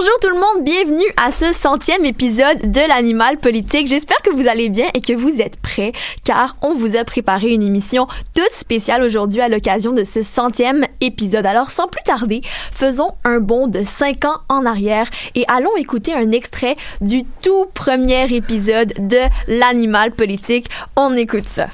[0.00, 3.86] Bonjour tout le monde, bienvenue à ce centième épisode de l'animal politique.
[3.86, 5.92] J'espère que vous allez bien et que vous êtes prêts,
[6.24, 10.86] car on vous a préparé une émission toute spéciale aujourd'hui à l'occasion de ce centième
[11.02, 11.44] épisode.
[11.44, 12.40] Alors sans plus tarder,
[12.72, 17.66] faisons un bond de cinq ans en arrière et allons écouter un extrait du tout
[17.74, 20.70] premier épisode de l'animal politique.
[20.96, 21.68] On écoute ça.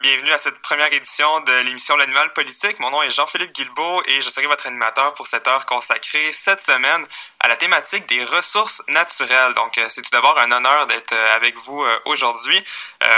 [0.00, 2.78] Bienvenue à cette première édition de l'émission L'Animal Politique.
[2.78, 6.60] Mon nom est Jean-Philippe Guilbeault et je serai votre animateur pour cette heure consacrée cette
[6.60, 7.04] semaine
[7.40, 9.54] à la thématique des ressources naturelles.
[9.54, 12.64] Donc, euh, c'est tout d'abord un honneur d'être euh, avec vous euh, aujourd'hui.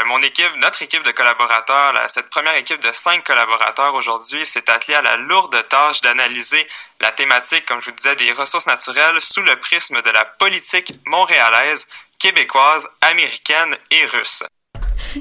[0.06, 4.94] mon équipe, notre équipe de collaborateurs, cette première équipe de cinq collaborateurs aujourd'hui s'est attelée
[4.94, 6.66] à la lourde tâche d'analyser
[7.00, 10.94] la thématique, comme je vous disais, des ressources naturelles sous le prisme de la politique
[11.04, 11.86] montréalaise,
[12.18, 14.44] québécoise, américaine et russe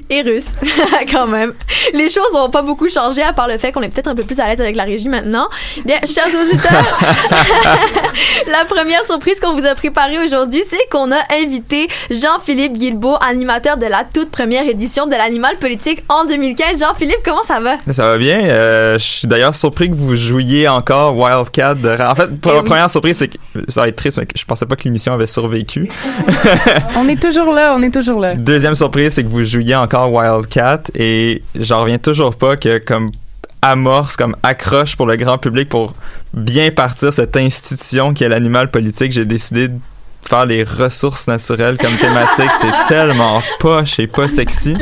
[0.10, 0.56] et russe,
[1.12, 1.54] quand même.
[1.94, 4.24] Les choses n'ont pas beaucoup changé à part le fait qu'on est peut-être un peu
[4.24, 5.48] plus à l'aise avec la régie maintenant.
[5.86, 7.00] Bien, chers auditeurs,
[8.48, 13.78] la première surprise qu'on vous a préparée aujourd'hui, c'est qu'on a invité Jean-Philippe Guilbeault, animateur
[13.78, 16.80] de la toute première édition de l'Animal Politique en 2015.
[16.80, 17.78] Jean-Philippe, comment ça va?
[17.92, 18.40] Ça va bien.
[18.42, 21.72] Euh, je suis d'ailleurs surpris que vous jouiez encore Wildcat.
[21.72, 24.66] En fait, la eh première surprise, c'est que ça va être triste, mais je pensais
[24.66, 25.90] pas que l'émission avait survécu.
[26.98, 28.36] on est toujours là, on est toujours là.
[28.36, 33.12] Deuxième surprise, c'est que vous jouiez encore Wildcat et j'en reviens toujours pas que comme
[33.62, 35.94] amorce, comme accroche pour le grand public pour
[36.34, 39.78] bien partir cette institution qui est l'animal politique, j'ai décidé de
[40.28, 42.52] faire les ressources naturelles comme thématique.
[42.62, 44.78] c'est tellement poche et pas sexy.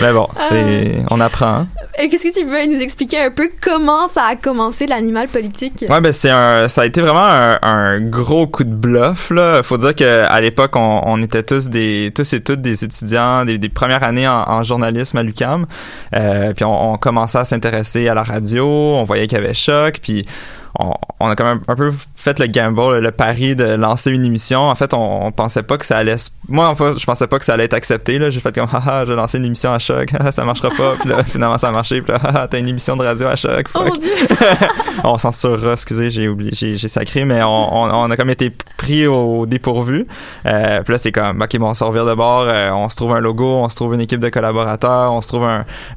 [0.00, 1.06] Mais bon, c'est, ah.
[1.10, 1.54] on apprend.
[1.54, 1.68] Hein.
[2.02, 5.84] Et qu'est-ce que tu veux nous expliquer un peu comment ça a commencé l'animal politique?
[5.88, 9.62] Ouais, ben c'est un, ça a été vraiment un, gros coup de bluff là.
[9.62, 13.68] Faut dire que à l'époque, on, était tous des, tous et toutes des étudiants des,
[13.68, 15.66] premières années en, journalisme à l'UCAM.
[16.14, 18.66] Euh, puis on, on commençait à s'intéresser à la radio.
[18.66, 19.98] On voyait qu'il y avait choc.
[20.02, 20.24] Puis
[20.78, 24.60] on, a quand même un peu fait le gamble, le pari de lancer une émission.
[24.60, 26.16] En fait, on, pensait pas que ça allait.
[26.48, 28.18] Moi, en fait, je pensais pas que ça allait être accepté.
[28.18, 30.94] Là, j'ai fait comme haha, j'ai lancé une émission à choc, ça marchera pas.
[31.00, 32.02] Puis là, finalement, ça a marché.
[32.02, 33.66] Puis là, haha, t'as une émission de radio à choc.
[33.74, 34.10] Oh mon dieu.
[35.04, 40.06] on censurera, excusez, j'ai oublié, j'ai, sacré, mais on, a comme été pris au dépourvu.
[40.46, 42.96] Euh, puis là, c'est comme ok, bon, on se revient de bord, euh, on se
[42.96, 45.48] trouve un logo, on se trouve une équipe de collaborateurs, on se trouve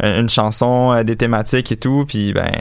[0.02, 2.06] une chanson, euh, des thématiques et tout.
[2.08, 2.52] Puis ben,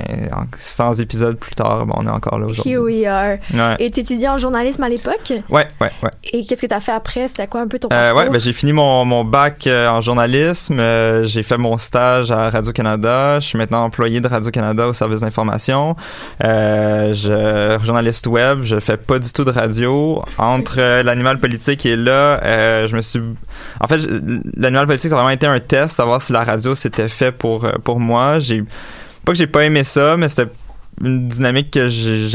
[0.57, 2.73] 100 épisodes plus tard, bon, on est encore là aujourd'hui.
[2.73, 3.39] Here we are.
[3.53, 3.77] Ouais.
[3.79, 5.33] Et t'étudiais en journalisme à l'époque?
[5.49, 6.11] Ouais, ouais, ouais.
[6.33, 7.29] Et qu'est-ce que t'as fait après?
[7.29, 8.23] C'était quoi un peu ton euh, parcours?
[8.23, 10.79] ouais, ben, j'ai fini mon, mon bac euh, en journalisme.
[10.79, 13.41] Euh, j'ai fait mon stage à Radio-Canada.
[13.41, 15.97] Je suis maintenant employé de Radio-Canada au service d'information.
[16.41, 18.63] Je journaliste web.
[18.63, 20.23] Je fais pas du tout de radio.
[20.39, 23.21] Entre l'animal politique et là, je me suis...
[23.81, 24.01] En fait,
[24.57, 27.67] l'animal politique, ça a vraiment été un test, savoir si la radio c'était fait pour,
[27.85, 28.41] pour moi.
[28.41, 28.65] J'ai
[29.25, 30.51] pas que j'ai pas aimé ça, mais c'était
[31.01, 32.29] une dynamique que j'ai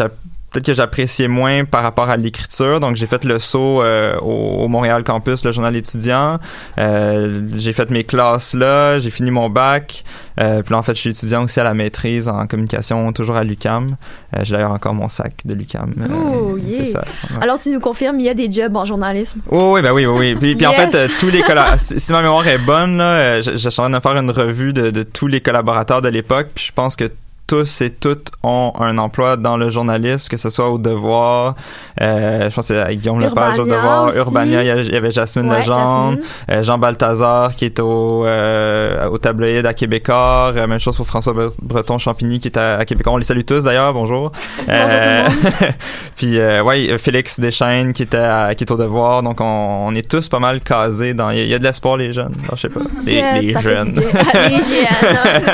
[0.51, 2.79] peut-être que j'appréciais moins par rapport à l'écriture.
[2.79, 6.39] Donc, j'ai fait le saut euh, au, Montréal Campus, le journal étudiant.
[6.77, 10.03] Euh, j'ai fait mes classes là, j'ai fini mon bac.
[10.39, 13.35] Euh, puis là, en fait, je suis étudiant aussi à la maîtrise en communication, toujours
[13.35, 13.97] à l'UCAM.
[14.43, 15.93] J'ai d'ailleurs encore mon sac de l'UCAM.
[16.13, 16.85] Oh, yeah.
[16.85, 17.03] ça.
[17.41, 19.41] Alors, tu nous confirmes, il y a des jobs en journalisme?
[19.49, 20.55] Oh, oui, ben oui, oui, oui.
[20.55, 23.89] Puis, en fait, tous les collaborateurs, si, ma mémoire est bonne, là, j'ai en train
[23.89, 26.49] de faire une revue de, de tous les collaborateurs de l'époque.
[26.53, 27.09] Puis je pense que
[27.47, 31.55] tous et toutes ont un emploi dans le journalisme, que ce soit au Devoir,
[32.01, 36.17] euh, je pense que c'est Guillaume Lepage au Devoir, Urbania, il y avait Jasmine Legendre,
[36.51, 41.07] euh, Jean Balthazar qui est au, euh, au tabloïd à Québécois, euh, même chose pour
[41.07, 43.13] François Breton Champigny qui est à, Québécois.
[43.13, 44.31] On les salue tous d'ailleurs, bonjour.
[44.67, 44.77] bonjour
[46.17, 48.27] puis ouais, Félix Deschaines qui était
[48.57, 51.29] qui est au Devoir, donc on, est tous pas mal casés dans.
[51.29, 53.95] Il y, a de l'espoir les jeunes, je sais pas, les, les jeunes.
[53.95, 55.45] les jeunes.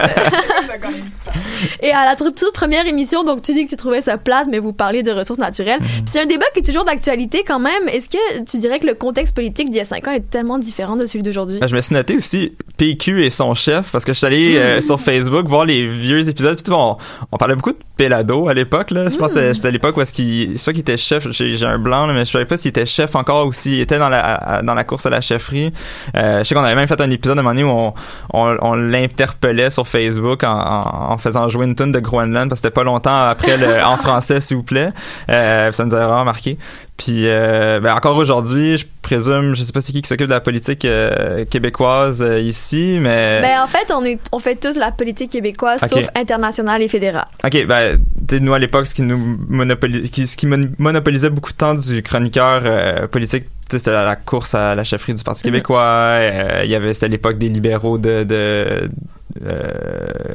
[1.84, 4.60] Et à la toute première émission, donc tu dis que tu trouvais ça plate, mais
[4.60, 5.82] vous parlez de ressources naturelles.
[5.82, 5.88] Mhm.
[6.06, 7.90] c'est un débat qui est toujours d'actualité quand même.
[7.90, 10.60] Est-ce que tu dirais que le contexte politique d'il y a cinq ans est tellement
[10.60, 11.60] différent de celui d'aujourd'hui?
[11.60, 14.58] Ben, je me suis noté aussi PQ et son chef parce que je suis allé
[14.58, 16.56] euh, sur Facebook voir les vieux épisodes.
[16.56, 16.98] Puis, bon,
[17.34, 18.92] on parlait beaucoup de Pelado à l'époque.
[18.92, 19.10] Là.
[19.10, 21.30] Je pense que c'était à l'époque où est-ce qu'il soit qu'il était chef.
[21.32, 24.10] J'ai un blanc, mais je savais pas s'il était chef encore ou s'il était dans
[24.10, 25.72] la dans la course à la chefferie.
[26.18, 27.94] Euh, je sais qu'on avait même fait un épisode à un moment donné où
[28.34, 32.68] on, on, l'interpellait sur Facebook en, en, faisant jouer une une de Groenland parce que
[32.68, 34.90] c'était pas longtemps après le en français s'il vous plaît.
[35.30, 36.58] Euh, ça nous a vraiment marqué.
[36.96, 40.32] Puis euh, ben encore aujourd'hui, je présume, je sais pas c'est qui qui s'occupe de
[40.34, 44.78] la politique euh, québécoise euh, ici, mais Ben en fait, on est on fait tous
[44.78, 47.26] la politique québécoise sauf internationale et fédérale.
[47.44, 47.98] OK, ben,
[48.40, 51.74] nous, à l'époque, ce qui nous monopolis- qui, ce qui mon- monopolisait beaucoup de temps
[51.74, 55.82] du chroniqueur politique, c'était la, la course à la chefferie du Parti québécois.
[55.82, 58.90] euh, Il y avait, c'était à l'époque des libéraux de, de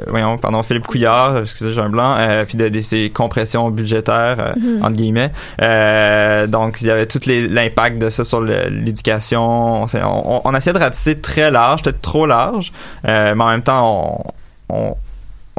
[0.09, 4.37] voyons, pardon, Philippe Couillard, excusez, j'ai un blanc, euh, puis de, de ces compressions budgétaires,
[4.41, 5.33] euh, entre guillemets.
[5.63, 9.83] Euh, donc, il y avait tout l'impact de ça sur l'éducation.
[9.83, 12.73] On, on, on essayait de ratisser très large, peut-être trop large,
[13.07, 14.25] euh, mais en même temps,
[14.69, 14.95] on, on,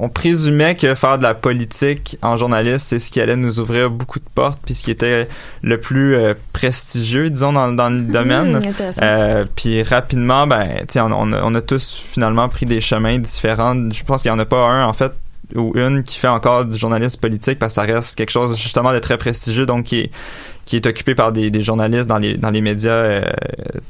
[0.02, 3.90] on présumait que faire de la politique en journaliste, c'est ce qui allait nous ouvrir
[3.90, 5.28] beaucoup de portes, puis ce qui était
[5.62, 8.54] le plus euh, prestigieux, disons, dans, dans le domaine.
[8.54, 9.02] Hmm, intéressant.
[9.04, 13.76] Euh, puis rapidement, ben, on, on a, on a tous finalement pris des chemins différents.
[13.92, 15.12] Je pense qu'il y en a pas un, en fait,
[15.56, 18.94] ou une qui fait encore du journalisme politique parce que ça reste quelque chose justement
[18.94, 20.12] de très prestigieux, donc qui est
[20.66, 23.24] qui est occupé par des, des journalistes dans les dans les médias euh,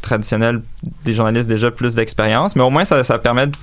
[0.01, 0.61] traditionnels,
[1.03, 3.55] des journalistes déjà plus d'expérience, mais au moins ça, ça permet de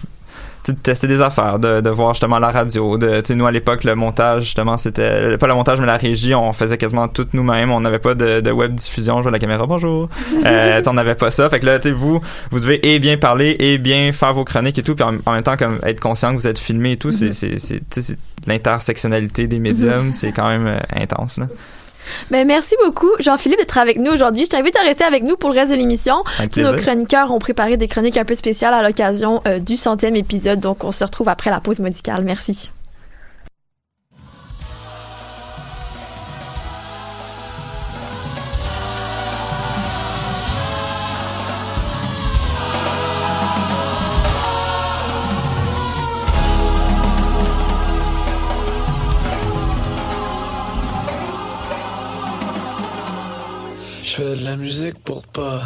[0.72, 3.52] de tester des affaires, de, de voir justement la radio, de, tu sais, nous à
[3.52, 7.26] l'époque le montage justement c'était pas le montage mais la régie, on faisait quasiment tout
[7.32, 10.08] nous-mêmes, on n'avait pas de, de web diffusion, je vois la caméra bonjour,
[10.46, 12.20] euh, on n'avait pas ça, fait que là tu vous
[12.50, 15.32] vous devez et bien parler et bien faire vos chroniques et tout, puis en, en
[15.32, 18.02] même temps comme être conscient que vous êtes filmé et tout, c'est c'est c'est tu
[18.02, 21.46] sais, c'est l'intersectionnalité des médiums, c'est quand même euh, intense là.
[22.30, 24.44] Ben, merci beaucoup, Jean-Philippe, d'être avec nous aujourd'hui.
[24.44, 26.24] Je t'invite à rester avec nous pour le reste de l'émission.
[26.52, 30.16] Tous nos chroniqueurs ont préparé des chroniques un peu spéciales à l'occasion euh, du centième
[30.16, 32.22] épisode, donc on se retrouve après la pause musicale.
[32.24, 32.70] Merci.
[54.66, 55.62] Musique pour pas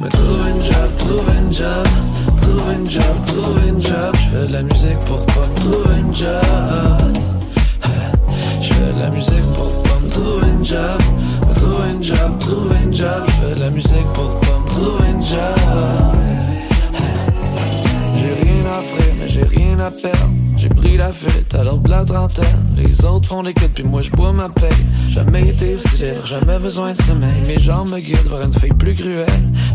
[0.00, 1.86] me trouver une job, trouver une job,
[2.40, 4.14] trouver une job, trouver une job.
[4.14, 7.12] Je fais de la musique pour pas me trouver une job.
[8.62, 11.00] Je fais de la musique pour pas me trouver une job,
[11.46, 13.22] me trouver une job, trouver une job.
[13.26, 15.58] Je fais de la musique pour pas me trouver une job.
[18.16, 19.11] J'ai rien à mais
[19.42, 20.30] j'ai rien à perdre.
[20.56, 22.74] J'ai pris la fuite à l'ordre de la trentaine.
[22.76, 24.68] Les autres font des quêtes, puis moi je bois ma paix.
[25.10, 27.42] Jamais été aussi libre, jamais besoin de sommeil.
[27.46, 29.26] Mes jambes me guident vers une fille plus cruelle.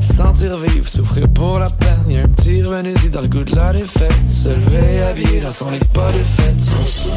[0.02, 2.06] Se sentir vivre, souffrir pour la peine.
[2.10, 4.16] Y'a un petit revenez dans le goût de la défaite.
[4.32, 6.62] Se lever habillé dans son lit, pas de fête.
[6.62, 7.08] Sans se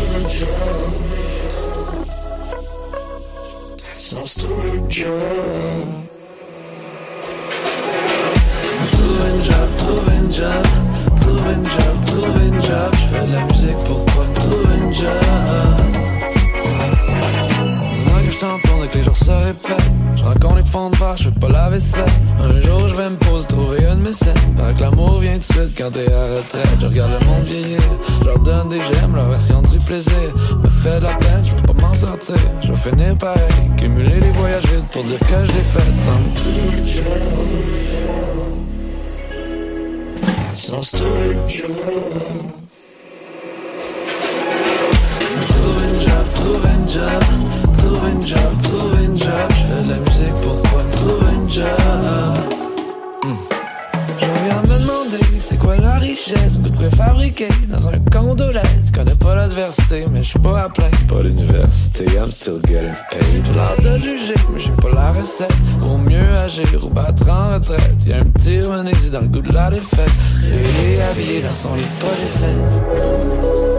[4.40, 5.08] trouver un job.
[9.78, 10.89] Trouver un job.
[11.50, 12.92] Trouver job, trouver job.
[12.92, 15.08] Je fais de la musique pour pas trouver un job.
[17.92, 19.92] Disant que je que les jours se répètent.
[20.16, 22.04] Je rencontre les fonds de verre, je fais pas la vaisselle.
[22.38, 24.34] Un jour je vais me poser, trouver une mécène.
[24.56, 26.68] Paraît que l'amour vient de suite quand t'es à retraite.
[26.80, 27.80] Je regarde le monde vieillir,
[28.20, 30.30] je leur donne des gemmes, leur version du plaisir.
[30.62, 32.36] Me fait de la peine, je veux pas m'en sortir.
[32.62, 33.42] Je vais finir pareil,
[33.76, 37.99] cumuler les voyages vides pour dire que je fait sans me.
[40.60, 41.70] Sans se trouver un job.
[45.46, 49.48] Trouver un job, trouver un job, trouver un job.
[49.48, 52.39] Je fais de la musique pour pas me trouver un job.
[55.50, 58.44] C'est quoi la richesse que préfabriquer dans un condo.
[58.52, 60.96] Je connais pas l'adversité, mais je suis pas à plaindre.
[61.08, 63.44] Pas l'université, I'm still getting paid.
[63.44, 65.52] J'ai l'air de juger, mais j'ai pas la recette.
[65.80, 68.06] Vaut mieux agir ou battre en retraite.
[68.06, 70.12] Y'a un petit renési dans le goût de la défaite.
[70.44, 73.69] Il est habillé dans son lit, pas défait.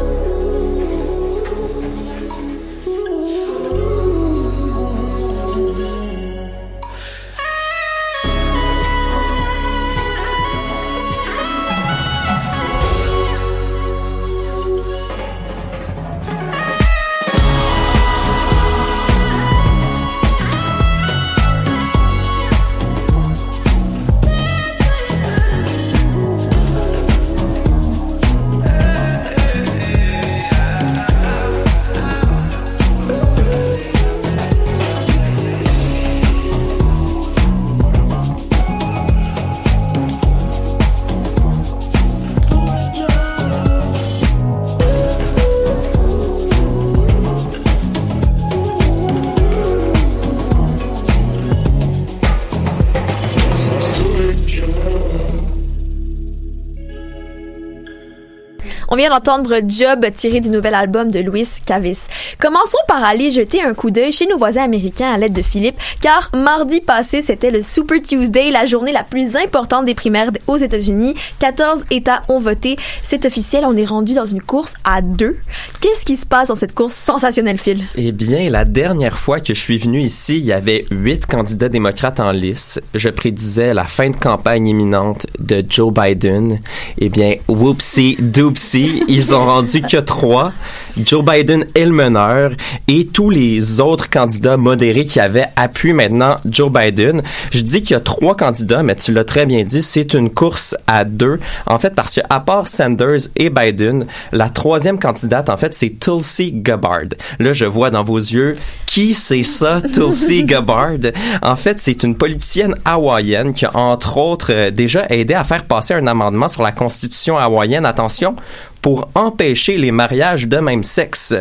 [59.01, 62.05] Vient d'entendre Job tiré du nouvel album de Louis Cavis.
[62.39, 65.79] Commençons par aller jeter un coup d'œil chez nos voisins américains à l'aide de Philippe,
[66.01, 70.57] car mardi passé, c'était le Super Tuesday, la journée la plus importante des primaires aux
[70.57, 71.15] États-Unis.
[71.39, 72.77] 14 États ont voté.
[73.01, 75.37] C'est officiel, on est rendu dans une course à deux.
[75.79, 77.81] Qu'est-ce qui se passe dans cette course sensationnelle, Phil?
[77.95, 81.69] Eh bien, la dernière fois que je suis venu ici, il y avait huit candidats
[81.69, 82.79] démocrates en lice.
[82.93, 86.59] Je prédisais la fin de campagne imminente de Joe Biden.
[86.99, 90.53] Eh bien, whoopsie doopsie, ils ont rendu que trois.
[90.97, 92.51] Joe Biden est le meneur
[92.87, 97.21] et tous les autres candidats modérés qui avaient appuient maintenant Joe Biden.
[97.51, 100.29] Je dis qu'il y a trois candidats, mais tu l'as très bien dit, c'est une
[100.29, 101.39] course à deux.
[101.65, 105.97] En fait, parce que à part Sanders et Biden, la troisième candidate, en fait, c'est
[105.99, 107.15] Tulsi Gabbard.
[107.39, 108.55] Là, je vois dans vos yeux
[108.85, 110.97] qui c'est ça, Tulsi Gabbard?
[111.41, 115.63] En fait, c'est une politicienne hawaïenne qui a entre autres euh, déjà aidé à faire
[115.63, 117.85] passer un amendement sur la constitution hawaïenne.
[117.85, 118.35] Attention,
[118.81, 121.33] pour empêcher les mariages de même sexe.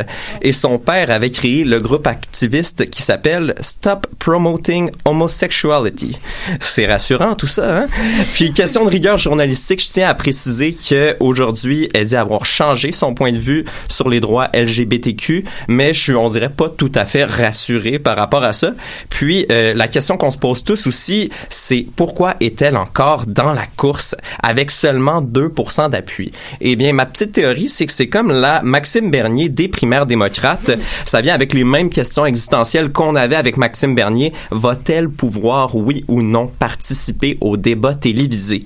[0.42, 6.18] Et son père avait créé le groupe activiste qui s'appelle Stop Promoting Homosexuality.
[6.60, 7.86] C'est rassurant tout ça, hein?
[8.34, 12.92] Puis question de rigueur journalistique, je tiens à préciser que aujourd'hui, elle dit avoir changé
[12.92, 16.92] son point de vue sur les droits LGBTQ, mais je suis, on dirait, pas tout
[16.94, 18.72] à fait rassuré par rapport à ça.
[19.08, 23.66] Puis euh, la question qu'on se pose tous aussi, c'est pourquoi est-elle encore dans la
[23.76, 26.32] course avec seulement 2% d'appui?
[26.60, 30.70] Eh bien, ma petite théorie, c'est que c'est comme la Maxime Bernier des primaires démocrates.
[31.04, 34.32] Ça vient avec les mêmes questions existentielles qu'on avait avec Maxime Bernier.
[34.50, 38.64] Va-t-elle pouvoir, oui ou non, participer au débat télévisé?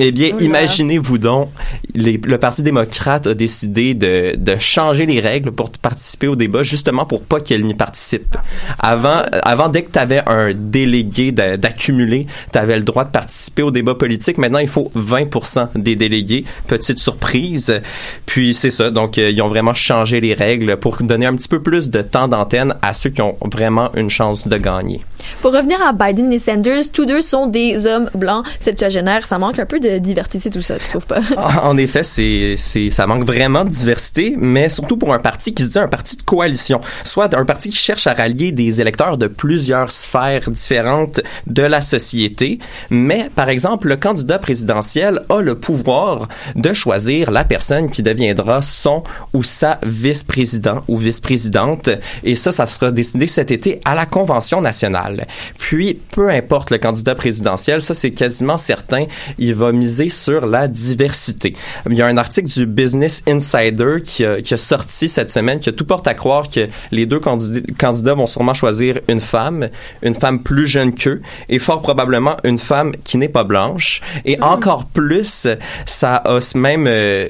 [0.00, 1.50] Eh bien, imaginez-vous donc,
[1.94, 6.62] les- le Parti démocrate a décidé de, de changer les règles pour participer au débat,
[6.62, 8.36] justement pour pas qu'elle n'y participe.
[8.78, 13.62] Avant, avant, dès que tu avais un délégué d'accumuler, tu avais le droit de participer
[13.62, 14.38] au débat politique.
[14.38, 16.44] Maintenant, il faut 20% des délégués.
[16.66, 17.80] Petite surprise.
[18.26, 18.90] Puis c'est ça.
[18.90, 22.02] Donc, euh, ils ont vraiment changé les règles pour donner un petit peu plus de
[22.02, 25.00] temps d'antenne à ceux qui ont vraiment une chance de gagner.
[25.40, 29.24] Pour revenir à Biden et Sanders, tous deux sont des hommes blancs septuagénaires.
[29.26, 31.20] Ça manque un peu diversité, tout ça, tu trouves pas?
[31.36, 32.56] Ah, En effet, c'est,
[32.90, 36.16] ça manque vraiment de diversité, mais surtout pour un parti qui se dit un parti
[36.16, 41.20] de coalition, soit un parti qui cherche à rallier des électeurs de plusieurs sphères différentes
[41.46, 42.58] de la société.
[42.90, 48.62] Mais, par exemple, le candidat présidentiel a le pouvoir de choisir la personne qui deviendra
[48.62, 51.90] son ou sa vice-président ou vice-présidente.
[52.22, 55.26] Et ça, ça sera décidé cet été à la Convention nationale.
[55.58, 59.06] Puis, peu importe le candidat présidentiel, ça c'est quasiment certain,
[59.38, 61.54] il va miser sur la diversité.
[61.88, 65.60] Il y a un article du Business Insider qui a, qui a sorti cette semaine
[65.60, 69.68] qui a tout porte à croire que les deux candidats, vont sûrement choisir une femme,
[70.02, 74.00] une femme plus jeune qu'eux et fort probablement une femme qui n'est pas blanche.
[74.24, 75.46] Et encore plus,
[75.86, 76.86] ça a même...
[76.86, 77.28] euh,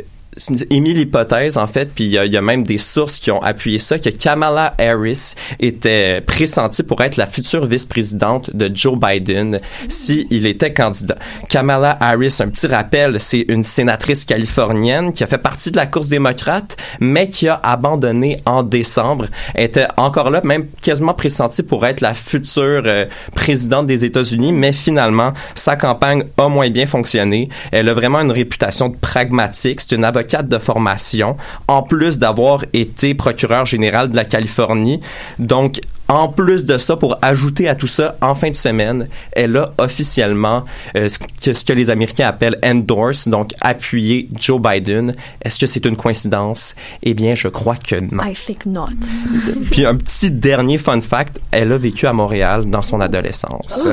[0.70, 3.78] émis l'hypothèse, en fait, puis il y, y a même des sources qui ont appuyé
[3.78, 10.26] ça, que Kamala Harris était pressentie pour être la future vice-présidente de Joe Biden si
[10.30, 11.16] il était candidat.
[11.48, 15.86] Kamala Harris, un petit rappel, c'est une sénatrice californienne qui a fait partie de la
[15.86, 19.26] course démocrate, mais qui a abandonné en décembre.
[19.54, 24.52] Elle était encore là, même quasiment pressentie pour être la future euh, présidente des États-Unis,
[24.52, 27.48] mais finalement, sa campagne a moins bien fonctionné.
[27.70, 29.80] Elle a vraiment une réputation de pragmatique.
[29.80, 31.36] C'est une avocate de formation,
[31.68, 35.00] en plus d'avoir été procureur général de la Californie.
[35.38, 35.80] Donc,
[36.14, 39.72] en plus de ça, pour ajouter à tout ça, en fin de semaine, elle a
[39.78, 40.64] officiellement
[40.96, 45.16] euh, ce, que, ce que les Américains appellent endorse, donc appuyé Joe Biden.
[45.42, 46.76] Est-ce que c'est une coïncidence?
[47.02, 48.22] Eh bien, je crois que non.
[48.22, 48.90] I think not.
[49.72, 53.88] Puis un petit dernier fun fact, elle a vécu à Montréal dans son adolescence.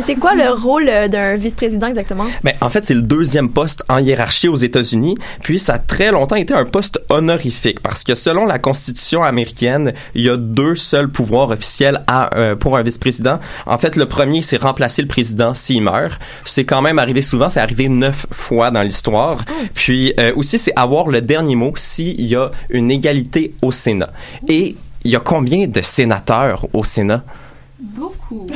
[0.00, 2.26] C'est quoi le rôle euh, d'un vice-président exactement?
[2.42, 6.10] Mais en fait, c'est le deuxième poste en hiérarchie aux États-Unis, puis ça a très
[6.10, 10.74] longtemps été un poste honorifique parce que selon la Constitution américaine, il y a deux
[10.74, 13.38] seuls pouvoirs officiels à, euh, pour un vice-président.
[13.66, 16.20] En fait, le premier, c'est remplacer le président s'il meurt.
[16.44, 19.38] C'est quand même arrivé souvent, c'est arrivé neuf fois dans l'histoire.
[19.74, 24.10] Puis euh, aussi, c'est avoir le dernier mot s'il y a une égalité au Sénat.
[24.48, 27.22] Et il y a combien de sénateurs au Sénat?
[27.78, 28.46] Beaucoup.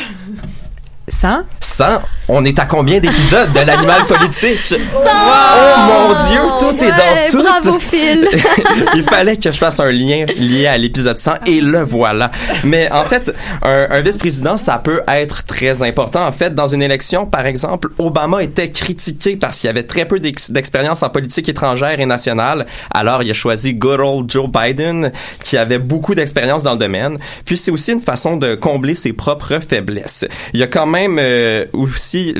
[1.11, 1.43] 100?
[1.61, 1.85] 100.
[2.31, 4.75] On est à combien d'épisodes de l'animal politique?
[4.75, 7.43] Oh Oh mon Dieu, tout est dans tout.
[7.43, 8.29] Bravo, Phil!
[8.95, 12.31] Il fallait que je fasse un lien lié à l'épisode 100 et le voilà.
[12.65, 16.27] Mais en fait, un, un vice-président, ça peut être très important.
[16.27, 20.21] En fait, dans une élection, par exemple, Obama était critiqué parce qu'il avait très peu
[20.21, 22.67] d'ex- d'expérience en politique étrangère et nationale.
[22.93, 25.13] Alors, il a choisi good old Joe Biden,
[25.45, 27.19] qui avait beaucoup d'expérience dans le domaine.
[27.45, 30.27] Puis, c'est aussi une façon de combler ses propres faiblesses.
[30.53, 32.35] Il y a quand même même euh, aussi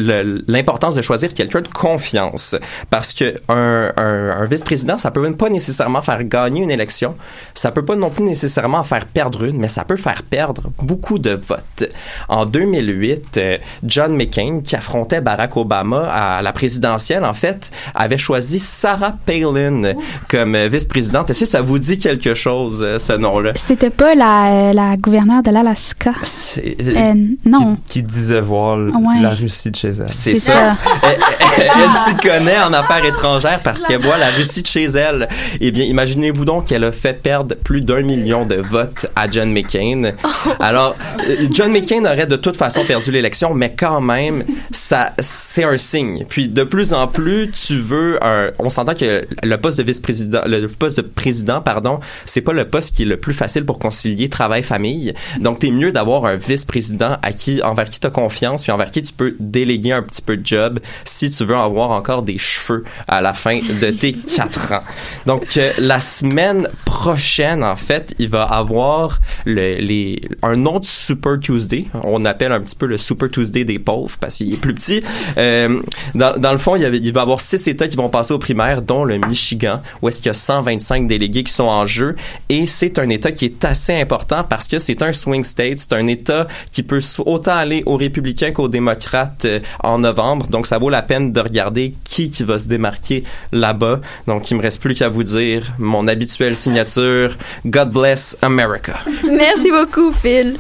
[0.47, 2.57] l'importance de choisir quelqu'un de confiance
[2.91, 7.15] parce que un, un, un vice-président, ça peut même pas nécessairement faire gagner une élection,
[7.55, 10.71] ça peut pas non plus nécessairement en faire perdre une, mais ça peut faire perdre
[10.83, 11.85] beaucoup de votes.
[12.29, 18.19] En 2008, euh, John McCain, qui affrontait Barack Obama à la présidentielle, en fait, avait
[18.19, 19.95] choisi Sarah Palin
[20.29, 21.31] comme euh, vice-présidente.
[21.31, 23.53] Est-ce que ça vous dit quelque chose, ce nom-là?
[23.57, 26.13] C'était pas la, la gouverneure de l'Alaska?
[26.59, 27.77] Euh, non.
[27.87, 29.21] Qui, qui disait voir Ouais.
[29.23, 30.07] la Russie de chez elle.
[30.09, 30.77] C'est ça.
[31.03, 31.17] elle
[31.59, 35.29] elle- elle s'y connaît en affaires étrangères parce qu'elle voit la Russie de chez elle.
[35.61, 39.53] Eh bien, imaginez-vous donc qu'elle a fait perdre plus d'un million de votes à John
[39.53, 40.13] McCain.
[40.61, 40.97] Alors,
[41.29, 45.77] euh, John McCain aurait de toute façon perdu l'élection, mais quand même, ça, c'est un
[45.79, 46.25] signe.
[46.29, 50.41] Puis, de plus en plus, tu veux un, on s'entend que le poste de vice-président,
[50.47, 53.79] le poste de président, pardon, c'est pas le poste qui est le plus facile pour
[53.79, 55.15] concilier travail-famille.
[55.41, 59.03] Donc, t'es mieux d'avoir un vice-président à qui, envers qui t'as confiance, puis envers qui
[59.03, 62.85] tu peux déléguer un petit peu de job si tu veux avoir encore des cheveux
[63.07, 64.83] à la fin de tes quatre ans.
[65.27, 71.39] Donc, euh, la semaine prochaine, en fait, il va avoir le, les, un autre Super
[71.41, 71.87] Tuesday.
[72.05, 75.03] On appelle un petit peu le Super Tuesday des pauvres parce qu'il est plus petit.
[75.37, 75.81] Euh,
[76.15, 78.09] dans, dans le fond, il, y avait- il va y avoir six États qui vont
[78.09, 81.65] passer aux primaires, dont le Michigan, où est-ce qu'il y a 125 délégués qui sont
[81.65, 82.15] en jeu.
[82.49, 85.79] Et c'est un État qui est assez important parce que c'est un swing state.
[85.79, 88.18] C'est un État qui peut autant aller aux républicains
[88.53, 90.47] qu'aux démocrates euh, en novembre.
[90.49, 94.01] Donc, ça vaut la peine de regarder qui qui va se démarquer là-bas.
[94.27, 97.37] Donc, il me reste plus qu'à vous dire mon habituelle signature.
[97.67, 98.95] God bless America.
[99.25, 100.57] Merci beaucoup, Phil.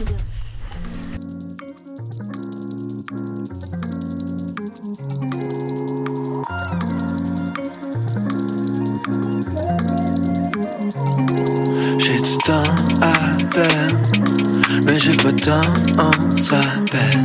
[11.99, 12.63] J'ai du temps
[13.03, 13.13] à
[13.53, 14.18] peine,
[14.85, 15.61] mais j'ai pas de temps,
[15.99, 17.23] on se rappelle.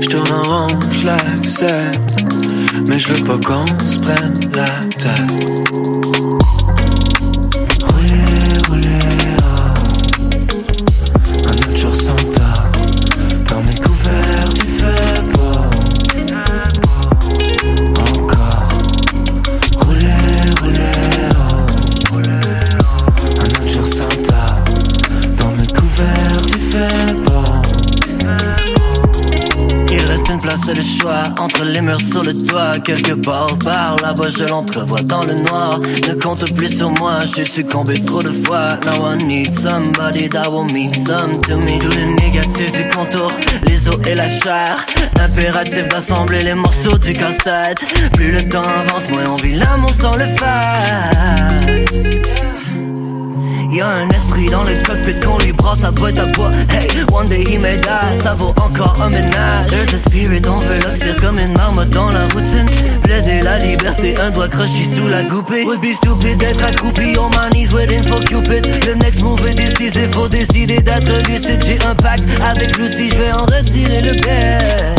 [0.00, 2.16] Je tourne en rond, je l'accepte,
[2.86, 4.66] mais je veux pas qu'on se prenne la
[4.98, 6.25] tête.
[31.66, 32.78] Les murs sur le toit.
[32.78, 35.80] Quelque part par là-bas, je l'entrevois dans le noir.
[35.80, 38.78] Ne compte plus sur moi, j'ai succombé trop de fois.
[38.84, 41.78] Now I need somebody that will mean some to me.
[41.78, 43.32] Tout le négatif du contour,
[43.66, 44.84] les os et la chair.
[45.20, 47.84] Impératif d'assembler les morceaux du casse-tête.
[48.14, 52.05] Plus le temps avance, moins on vit l'amour sans le faire.
[53.76, 56.50] Y'a un esprit dans le cockpit qu'on lui brasse sa boîte à bois.
[56.70, 59.68] Hey, one day he may die, ça vaut encore un ménage.
[59.68, 62.64] There's a spirit, on veut l'oxyre comme une marmotte dans la routine.
[63.02, 65.66] Plaider la liberté, un doigt croché sous la goupée.
[65.66, 68.66] Would be stupid d'être accroupi on my knees waiting for Cupid.
[68.86, 71.62] Le next move est décisif, faut décider d'être lucide.
[71.62, 74.96] J'ai un pacte avec Lucy, je vais en retirer le best.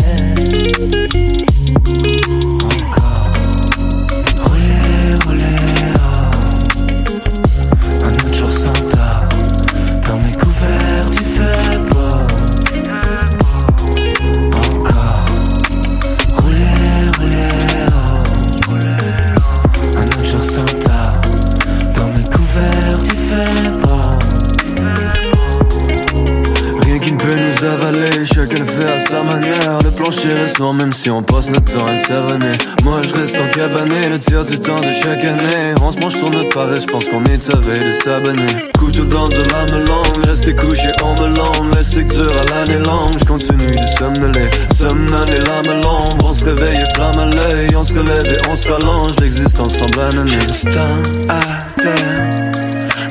[29.08, 29.82] Sa manière.
[29.82, 32.58] Le plancher reste noir même si on passe notre temps à le savonner.
[32.82, 35.74] Moi je reste en cabané, le tiers du temps de chaque année.
[35.82, 38.52] On se mange sur notre paresse, je pense qu'on est veille de s'abonner.
[38.78, 41.52] Couteau dans de la melon, rester couché en melon.
[41.74, 44.48] La secteur à l'année longue, je continue de somnoler.
[44.74, 47.70] Somnoler à l'ombre, on se réveille et flamme à l'œil.
[47.76, 50.38] On se relève et on se rallonge, l'existence semble anonyme.
[50.52, 52.52] J'ai temps à peine,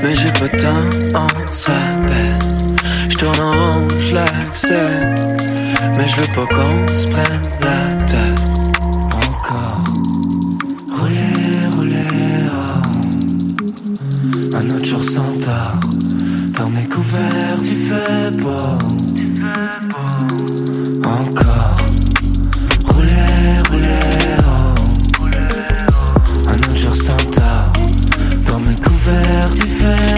[0.04, 1.18] mais j'ai pas de temps,
[1.50, 2.58] on se rappelle.
[3.10, 5.37] Je en rond, je
[5.96, 8.42] Mais je veux pas qu'on se prenne la tête.
[9.12, 9.84] Encore.
[10.90, 12.56] Rouler, rouler, oh.
[14.56, 15.80] Un autre jour sans tard
[16.58, 18.78] Dans mes couverts il fait beau.
[21.04, 21.78] Encore.
[22.88, 24.76] Rouler, rouler, oh.
[26.50, 27.72] Un autre jour sans tard
[28.46, 30.17] Dans mes couverts il fait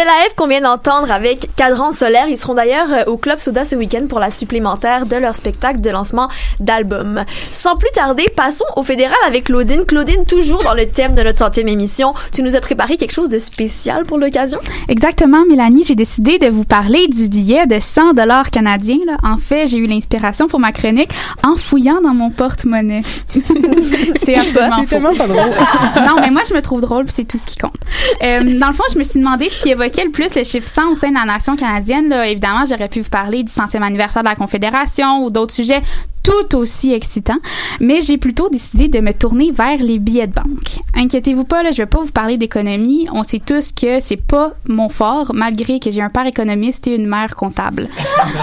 [0.00, 2.26] C'était C'était live qu'on vient d'entendre avec Cadran Solaire.
[2.28, 5.80] Ils seront d'ailleurs euh, au Club Soda ce week-end pour la supplémentaire de leur spectacle
[5.82, 7.22] de lancement d'album.
[7.50, 9.84] Sans plus tarder, passons au fédéral avec Claudine.
[9.84, 13.28] Claudine, toujours dans le thème de notre centième émission, tu nous as préparé quelque chose
[13.28, 14.58] de spécial pour l'occasion?
[14.88, 15.84] Exactement, Mélanie.
[15.84, 19.00] J'ai décidé de vous parler du billet de 100 dollars canadiens.
[19.06, 19.18] Là.
[19.22, 21.10] En fait, j'ai eu l'inspiration pour ma chronique
[21.42, 23.02] en fouillant dans mon porte-monnaie.
[24.16, 24.90] c'est absolument C'est faux.
[24.92, 26.06] tellement pas drôle.
[26.06, 27.74] non, mais moi, je me trouve drôle, puis c'est tout ce qui compte.
[28.22, 30.68] Euh, dans le fond, je me suis demandé ce qui évoquait le plus le chiffre
[30.68, 32.08] 100 au sein de la nation canadienne.
[32.08, 32.26] Là.
[32.28, 35.82] Évidemment, j'aurais pu vous parler du centième anniversaire de la Confédération ou d'autres sujets
[36.22, 37.38] tout aussi excitants,
[37.80, 40.80] mais j'ai plutôt décidé de me tourner vers les billets de banque.
[40.94, 43.06] Inquiétez-vous pas, là, je vais pas vous parler d'économie.
[43.12, 46.94] On sait tous que c'est pas mon fort, malgré que j'ai un père économiste et
[46.94, 47.88] une mère comptable.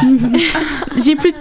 [0.98, 1.34] j'ai plus-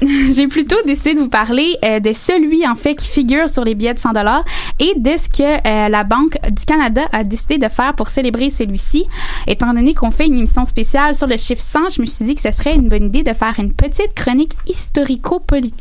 [0.34, 3.74] j'ai plutôt décidé de vous parler euh, de celui en fait qui figure sur les
[3.74, 4.44] billets de 100 dollars
[4.80, 8.50] et de ce que euh, la Banque du Canada a décidé de faire pour célébrer
[8.50, 9.04] celui-ci.
[9.46, 12.34] Étant donné qu'on fait une émission spéciale sur le chiffre 100, je me suis dit
[12.34, 15.74] que ce serait une bonne idée de faire une petite chronique historico-politique.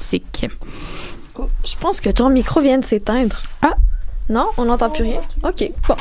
[1.66, 3.38] Je pense que ton micro vient de s'éteindre.
[3.62, 3.74] Ah.
[4.30, 5.20] Non, on n'entend plus rien?
[5.44, 5.96] OK, bon.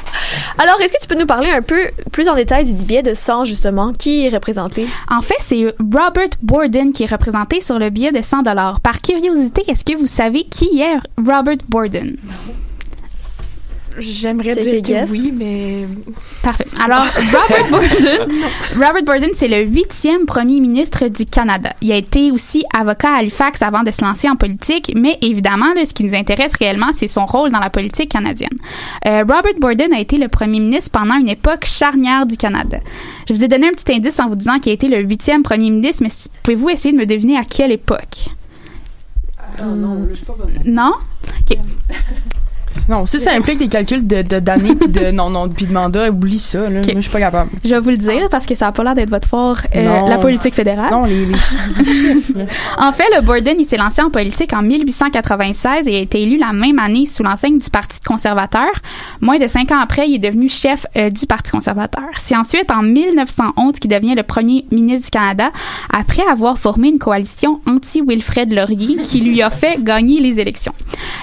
[0.56, 3.14] Alors, est-ce que tu peux nous parler un peu plus en détail du billet de
[3.14, 3.92] 100, justement?
[3.92, 4.86] Qui est représenté?
[5.10, 8.80] En fait, c'est Robert Borden qui est représenté sur le billet de 100 dollars.
[8.80, 12.16] Par curiosité, est-ce que vous savez qui est Robert Borden?
[13.98, 15.86] J'aimerais dire que oui, mais
[16.42, 16.64] Parfait.
[16.82, 18.28] Alors, Robert Borden,
[18.74, 21.72] Robert Borden, c'est le huitième premier ministre du Canada.
[21.82, 25.72] Il a été aussi avocat à Halifax avant de se lancer en politique, mais évidemment,
[25.74, 28.50] là, ce qui nous intéresse réellement, c'est son rôle dans la politique canadienne.
[29.06, 32.78] Euh, Robert Borden a été le premier ministre pendant une époque charnière du Canada.
[33.28, 35.42] Je vous ai donné un petit indice en vous disant qu'il a été le huitième
[35.42, 36.10] premier ministre, mais
[36.42, 38.28] pouvez-vous essayer de me deviner à quelle époque?
[40.64, 40.92] non,
[41.40, 41.58] OK.
[42.88, 46.10] non, si ça implique des calculs de d'années puis de non non puis de mandat,
[46.10, 46.80] oublie ça là.
[46.80, 46.86] Ok.
[46.86, 47.50] Moi, je suis pas capable.
[47.64, 50.08] Je vais vous le dire parce que ça a pas l'air d'être votre fort, euh,
[50.08, 50.90] la politique fédérale.
[50.90, 52.32] Non, les, chiffres.
[52.78, 56.38] En fait, le Borden, il s'est lancé en politique en 1896 et a été élu
[56.38, 58.70] la même année sous l'enseigne du Parti conservateur.
[59.20, 62.04] Moins de cinq ans après, il est devenu chef euh, du Parti conservateur.
[62.16, 65.50] C'est ensuite en 1911 qu'il devient le premier ministre du Canada
[65.92, 70.72] après avoir formé une coalition anti-Wilfred Laurier qui lui a fait gagner les élections.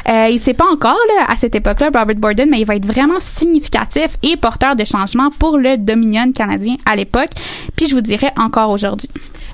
[0.10, 2.86] Euh, il sait pas encore là, à cette époque-là, Robert Borden, mais il va être
[2.86, 7.30] vraiment significatif et porteur de changements pour le Dominion canadien à l'époque.
[7.75, 9.10] Puis je vous dirais encore aujourd'hui.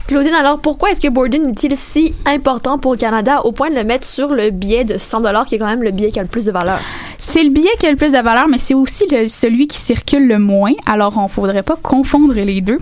[0.07, 3.75] Claudine, alors pourquoi est-ce que Borden est-il si important pour le Canada au point de
[3.75, 6.21] le mettre sur le billet de 100 qui est quand même le billet qui a
[6.21, 6.77] le plus de valeur?
[7.17, 9.77] C'est le billet qui a le plus de valeur, mais c'est aussi le- celui qui
[9.77, 10.73] circule le moins.
[10.85, 12.77] Alors, on faudrait pas confondre les deux.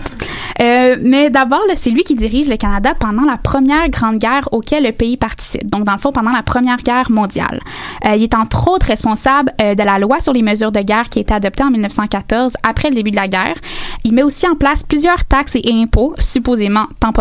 [0.62, 4.84] Euh, mais d'abord, c'est lui qui dirige le Canada pendant la première grande guerre auquel
[4.84, 5.66] le pays participe.
[5.72, 7.60] Donc, dans le fond, pendant la première guerre mondiale.
[8.06, 11.10] Euh, il est entre autres responsable euh, de la loi sur les mesures de guerre
[11.10, 13.56] qui a été adoptée en 1914 après le début de la guerre.
[14.04, 17.13] Il met aussi en place plusieurs taxes et impôts, supposément temporaires,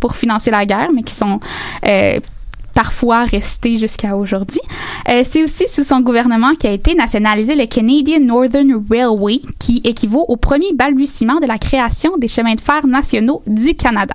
[0.00, 1.40] pour financer la guerre, mais qui sont
[1.86, 2.20] euh,
[2.74, 4.60] parfois resté jusqu'à aujourd'hui.
[5.08, 10.24] Euh, c'est aussi sous son gouvernement qu'a été nationalisé le Canadian Northern Railway, qui équivaut
[10.28, 14.14] au premier balbutiement de la création des chemins de fer nationaux du Canada.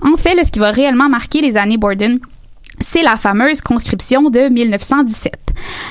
[0.00, 2.18] En fait, ce qui va réellement marquer les années Borden,
[2.80, 5.34] c'est la fameuse conscription de 1917.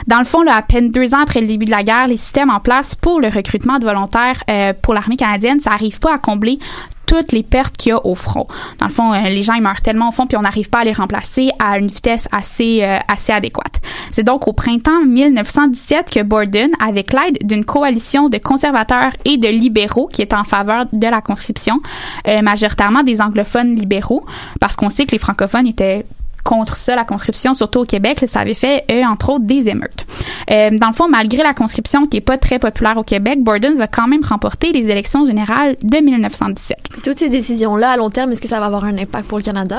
[0.08, 2.50] Dans le fond, à peine deux ans après le début de la guerre, les systèmes
[2.50, 6.18] en place pour le recrutement de volontaires euh, pour l'armée canadienne, ça n'arrive pas à
[6.18, 6.60] combler
[7.12, 8.48] toutes les pertes qu'il y a au front.
[8.80, 10.80] Dans le fond, euh, les gens ils meurent tellement au fond puis on n'arrive pas
[10.80, 13.82] à les remplacer à une vitesse assez euh, assez adéquate.
[14.14, 19.50] C'est donc au printemps 1917 que Borden, avec l'aide d'une coalition de conservateurs et de
[19.50, 21.82] libéraux qui est en faveur de la conscription,
[22.30, 24.26] euh, majoritairement des anglophones libéraux,
[24.62, 26.06] parce qu'on sait que les francophones étaient
[26.44, 29.68] contre ça, la conscription, surtout au Québec, là, ça avait fait, euh, entre autres, des
[29.68, 30.06] émeutes.
[30.52, 33.76] Euh, dans le fond, malgré la conscription qui est pas très populaire au Québec, Borden
[33.76, 36.78] va quand même remporter les élections générales de 1917.
[36.92, 39.38] Puis toutes ces décisions-là, à long terme, est-ce que ça va avoir un impact pour
[39.38, 39.78] le Canada?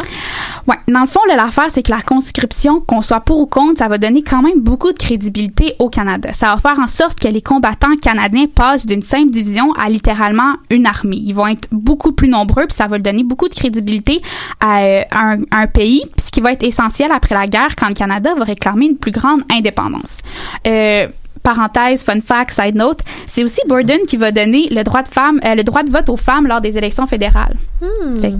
[0.66, 3.88] Ouais, dans le fond, l'affaire, c'est que la conscription, qu'on soit pour ou contre, ça
[3.88, 6.32] va donner quand même beaucoup de crédibilité au Canada.
[6.32, 10.54] Ça va faire en sorte que les combattants canadiens passent d'une simple division à littéralement
[10.70, 11.16] une armée.
[11.16, 14.22] Ils vont être beaucoup plus nombreux, puis ça va donner beaucoup de crédibilité
[14.60, 17.76] à, euh, un, à un pays, puis ce qui va être essentiel après la guerre
[17.76, 20.20] quand le Canada va réclamer une plus grande indépendance.
[20.66, 21.08] Euh,
[21.42, 25.40] parenthèse, fun fact, side note, c'est aussi Borden qui va donner le droit de femme,
[25.44, 27.56] euh, le droit de vote aux femmes lors des élections fédérales.
[28.20, 28.38] Fait fun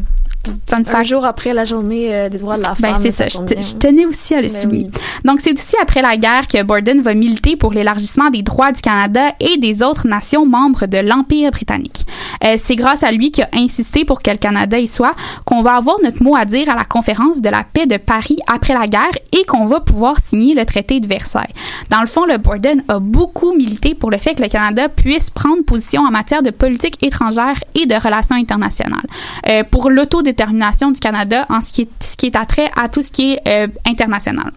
[0.72, 1.04] Un fact.
[1.06, 3.02] jour après la journée euh, des droits de la Ben, femme.
[3.02, 3.28] c'est ça.
[3.28, 3.56] Je, bien.
[3.78, 4.86] tenais aussi à le Ben souligner.
[4.92, 5.00] oui.
[5.24, 8.80] Donc, c'est aussi après la guerre que Borden va militer pour l'élargissement des droits du
[8.80, 12.06] Canada et des autres nations membres de l'Empire britannique.
[12.44, 15.62] Euh, c'est grâce à lui qu'il a insisté pour que le Canada y soit qu'on
[15.62, 18.74] va avoir notre mot à dire à la conférence de la paix de Paris après
[18.74, 21.52] la guerre et qu'on va pouvoir signer le traité de Versailles.
[21.90, 25.30] Dans le fond, le Borden a beaucoup milité pour le fait que le Canada puisse
[25.30, 29.06] prendre position en matière de politique étrangère et de relations internationales.
[29.48, 29.90] Euh, pour
[30.32, 33.32] l'autodétermination du Canada en ce qui est, ce qui est attrait à tout ce qui
[33.32, 34.52] est euh, international.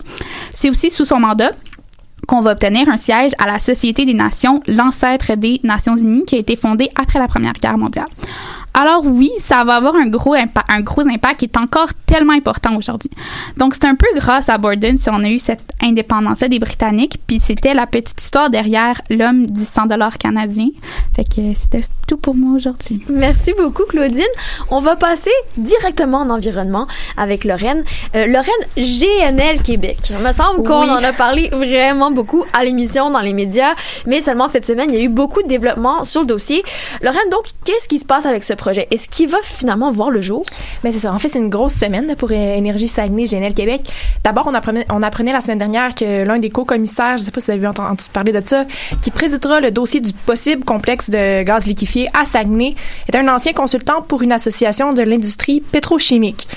[0.52, 1.52] C'est aussi sous son mandat
[2.28, 6.36] qu'on va obtenir un siège à la Société des Nations, l'ancêtre des Nations Unies, qui
[6.36, 8.08] a été fondée après la Première Guerre mondiale.
[8.78, 12.34] Alors oui, ça va avoir un gros, impa- un gros impact qui est encore tellement
[12.34, 13.10] important aujourd'hui.
[13.56, 17.18] Donc c'est un peu grâce à Borden si on a eu cette indépendance-là des Britanniques,
[17.26, 20.68] puis c'était la petite histoire derrière l'homme du 100 dollars canadien.
[21.16, 23.02] Fait que c'était tout pour moi aujourd'hui.
[23.10, 24.24] Merci beaucoup, Claudine.
[24.70, 26.86] On va passer directement en environnement
[27.18, 27.84] avec Lorraine.
[28.16, 29.98] Euh, Lorraine, GNL Québec.
[30.10, 30.90] Il me semble qu'on Oui.
[30.90, 33.74] en a parlé vraiment beaucoup à l'émission, dans les médias,
[34.06, 36.62] mais seulement cette semaine, il y a eu beaucoup de développement sur le dossier.
[37.02, 38.65] Lorraine, donc, qu'est-ce qui se passe avec ce projet?
[38.72, 40.46] Est-ce qu'il va finalement voir le jour?
[40.84, 41.14] Mais c'est ça.
[41.14, 43.82] En fait, c'est une grosse semaine pour euh, Énergie Saguenay, GNL Québec.
[44.24, 44.54] D'abord, on
[45.04, 48.04] apprenait, la semaine dernière que l'un des co-commissaires, je sais pas si vous avez entendu
[48.12, 48.66] parler de ça,
[49.02, 52.76] qui présidera le dossier du possible complexe de gaz liquéfié à Saguenay,
[53.12, 56.48] est un ancien consultant pour une association de l'industrie pétrochimique.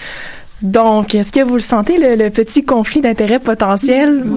[0.60, 4.24] Donc, est-ce que vous le sentez, le, le petit conflit d'intérêts potentiel?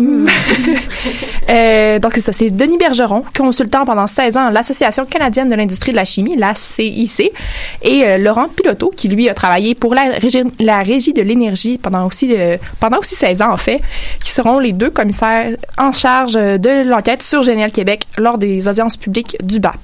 [1.50, 2.32] Euh, donc, c'est ça.
[2.32, 6.38] C'est Denis Bergeron, consultant pendant 16 ans à l'Association canadienne de l'industrie de la chimie,
[6.38, 7.34] la CIC,
[7.82, 11.78] et euh, Laurent Piloto, qui lui a travaillé pour la régie, la régie de l'énergie
[11.78, 13.82] pendant aussi, euh, pendant aussi 16 ans, en fait,
[14.24, 18.96] qui seront les deux commissaires en charge de l'enquête sur Génial Québec lors des audiences
[18.96, 19.80] publiques du BAP.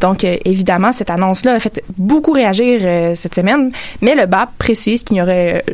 [0.00, 4.50] Donc, euh, évidemment, cette annonce-là a fait beaucoup réagir euh, cette semaine, mais le BAP
[4.58, 5.64] précise qu'il y aurait,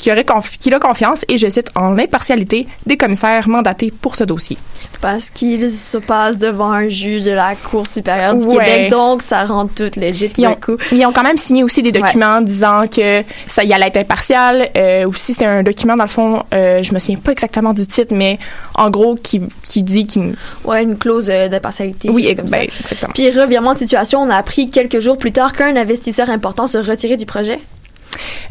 [0.00, 4.24] qu'il aurait confi- a confiance, et je cite, en l'impartialité des commissaires mandatés pour ce
[4.24, 4.56] dossier.
[5.00, 8.64] Parce qu'il se passe devant un juge de la Cour supérieure du Ouais.
[8.64, 10.76] Québec, donc ça rend tout legit Ils ont, coup.
[10.92, 14.68] ils ont quand même signé aussi des documents disant que ça y allait être impartial.
[14.76, 17.86] Euh, aussi, c'était un document, dans le fond, euh, je me souviens pas exactement du
[17.86, 18.38] titre, mais
[18.74, 20.34] en gros, qui, qui dit qu'il...
[20.64, 22.08] Ouais, une clause euh, d'impartialité.
[22.10, 22.80] Oui, comme ben, ça.
[22.80, 23.12] exactement.
[23.14, 26.78] Puis revirement de situation, on a appris quelques jours plus tard qu'un investisseur important se
[26.78, 27.58] retirait du projet.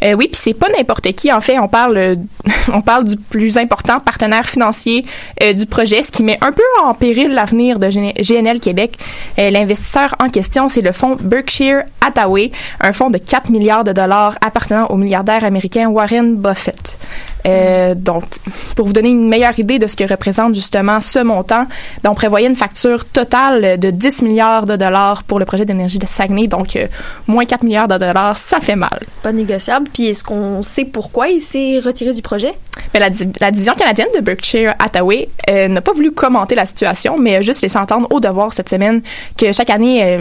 [0.04, 1.32] Euh, oui, puis c'est pas n'importe qui.
[1.32, 2.15] En fait, on parle, euh,
[3.04, 5.04] du plus important partenaire financier
[5.43, 8.98] euh, du projet, ce qui met un peu en péril l'avenir de GN- GNL Québec.
[9.38, 14.36] L'investisseur en question, c'est le fonds Berkshire Hathaway, un fonds de 4 milliards de dollars
[14.45, 16.98] appartenant au milliardaire américain Warren Buffett.
[17.45, 18.23] Euh, donc,
[18.75, 21.65] pour vous donner une meilleure idée de ce que représente justement ce montant,
[22.04, 25.99] ben, on prévoyait une facture totale de 10 milliards de dollars pour le projet d'énergie
[25.99, 26.47] de Saguenay.
[26.47, 26.88] Donc, euh,
[27.28, 28.99] moins 4 milliards de dollars, ça fait mal.
[29.23, 29.88] Pas négociable.
[29.93, 32.54] Puis est-ce qu'on sait pourquoi il s'est retiré du projet?
[32.93, 36.65] Ben, la, di- la division canadienne de Berkshire Hathaway euh, n'a pas voulu commenter la
[36.65, 39.02] situation, mais a juste laissé entendre au devoir cette semaine
[39.38, 40.17] que chaque année,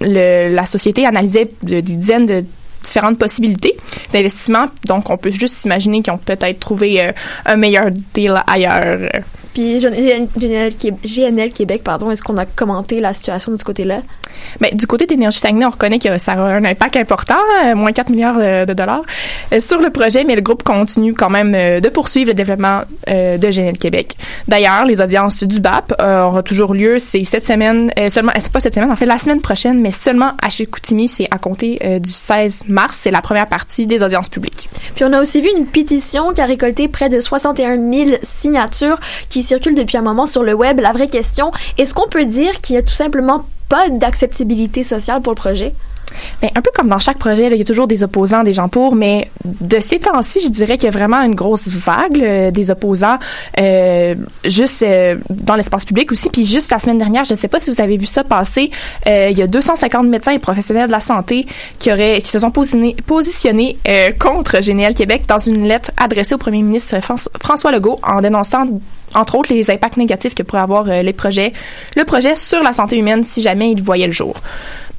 [0.00, 2.44] le- la société analysait de- des dizaines de
[2.82, 3.76] différentes possibilités
[4.12, 4.66] d'investissement.
[4.86, 7.12] Donc, on peut juste s'imaginer qu'ils ont peut-être trouvé euh,
[7.46, 9.08] un meilleur deal ailleurs.
[9.54, 13.64] Puis GNL, GNL Qué- GNL Québec, pardon, est-ce qu'on a commenté la situation de ce
[13.64, 14.00] côté-là?
[14.60, 17.36] Mais du côté d'énergie Saguenay, on reconnaît que ça a un impact important,
[17.66, 19.02] euh, moins 4 milliards de, de dollars,
[19.52, 22.80] euh, sur le projet, mais le groupe continue quand même euh, de poursuivre le développement
[23.10, 24.16] euh, de GNL Québec.
[24.48, 28.74] D'ailleurs, les audiences du BAP auront toujours lieu, c'est cette semaine, seulement, c'est pas cette
[28.74, 32.64] semaine, en fait la semaine prochaine, mais seulement à Chicoutimi, c'est à compter du 16
[32.68, 34.68] mars, c'est la première partie des audiences publiques.
[34.94, 38.98] Puis on a aussi vu une pétition qui a récolté près de 61 000 signatures
[39.28, 40.80] qui circulent depuis un moment sur le web.
[40.80, 45.22] La vraie question, est-ce qu'on peut dire qu'il y a tout simplement pas d'acceptabilité sociale
[45.22, 45.74] pour le projet?
[46.40, 48.68] Ben, un peu comme dans chaque projet, il y a toujours des opposants, des gens
[48.68, 52.70] pour, mais de ces temps-ci, je dirais qu'il y a vraiment une grosse vague des
[52.70, 53.18] opposants,
[53.60, 56.28] euh, juste euh, dans l'espace public aussi.
[56.30, 58.70] Puis juste la semaine dernière, je ne sais pas si vous avez vu ça passer,
[59.06, 61.46] euh, il y a 250 médecins et professionnels de la santé
[61.78, 63.76] qui auraient, qui se sont positionnés,
[64.18, 68.64] contre GNL Québec dans une lettre adressée au premier ministre François- Legault en dénonçant
[69.14, 71.52] entre autres les impacts négatifs que pourraient avoir le projet
[72.36, 74.34] sur la santé humaine si jamais il voyait le jour.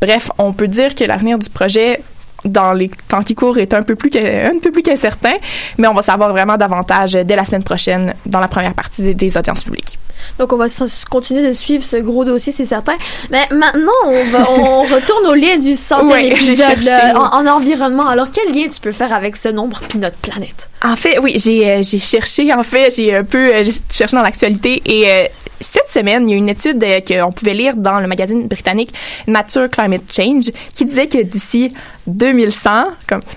[0.03, 2.01] Bref, on peut dire que l'avenir du projet
[2.43, 5.35] dans les temps qui courent est un peu plus un peu qu'incertain,
[5.77, 9.37] mais on va savoir vraiment davantage dès la semaine prochaine dans la première partie des
[9.37, 9.97] audiences publiques.
[10.39, 10.67] Donc on va
[11.09, 12.95] continuer de suivre ce gros dossier, c'est certain.
[13.29, 17.11] Mais maintenant, on, va, on retourne au lien du centième Ouais, épisode ouais.
[17.15, 18.07] en, en environnement.
[18.07, 20.69] Alors quel lien tu peux faire avec ce nombre puis notre planète?
[20.83, 24.21] En fait, oui, j'ai euh, j'ai cherché, en fait, j'ai un peu euh, cherché dans
[24.23, 25.25] l'actualité et euh,
[25.61, 28.93] cette semaine, il y a une étude euh, qu'on pouvait lire dans le magazine britannique
[29.27, 31.73] Nature Climate Change qui disait que d'ici
[32.07, 33.27] 2100, comme 100.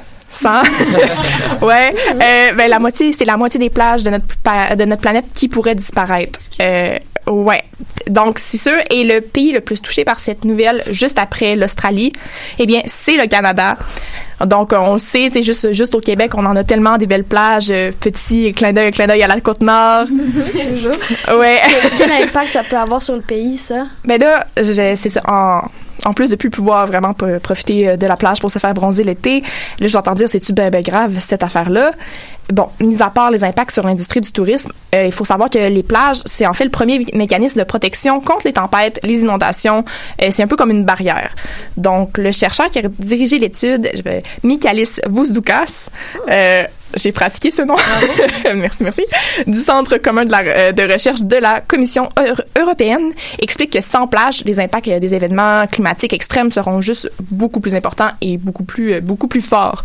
[1.62, 1.94] ouais.
[2.10, 5.48] Euh, ben, la moitié, c'est la moitié des plages de notre, de notre planète qui
[5.48, 6.38] pourraient disparaître.
[6.60, 7.62] Euh, ouais.
[8.08, 8.76] Donc, c'est sûr.
[8.90, 12.12] Et le pays le plus touché par cette nouvelle, juste après l'Australie,
[12.58, 13.76] eh bien, c'est le Canada.
[14.44, 17.06] Donc, on le sait, tu sais, juste, juste au Québec, on en a tellement des
[17.06, 20.06] belles plages, euh, petit clin d'œil, clin d'œil à la Côte-Nord.
[20.52, 21.38] Toujours.
[21.38, 21.60] Ouais.
[21.96, 23.86] Quel impact ça peut avoir sur le pays, ça?
[24.04, 25.22] Mais là, c'est ça.
[25.26, 25.62] En,
[26.04, 29.04] en plus de plus pouvoir vraiment profiter euh, de la plage pour se faire bronzer
[29.04, 29.42] l'été,
[29.80, 31.92] là, j'entends dire, c'est-tu ben, ben grave, cette affaire-là?
[32.52, 35.58] Bon, mis à part les impacts sur l'industrie du tourisme, euh, il faut savoir que
[35.58, 39.84] les plages, c'est en fait le premier mécanisme de protection contre les tempêtes, les inondations.
[40.22, 41.34] Euh, c'est un peu comme une barrière.
[41.76, 43.90] Donc, le chercheur qui a dirigé l'étude,
[44.44, 45.88] Michalis Vousdoukas,
[46.96, 47.76] j'ai pratiqué ce nom.
[48.54, 49.02] merci, merci.
[49.46, 53.80] Du Centre commun de, la, euh, de recherche de la Commission euro- européenne explique que
[53.80, 58.36] sans plage, les impacts euh, des événements climatiques extrêmes seront juste beaucoup plus importants et
[58.38, 59.84] beaucoup plus, euh, beaucoup plus forts.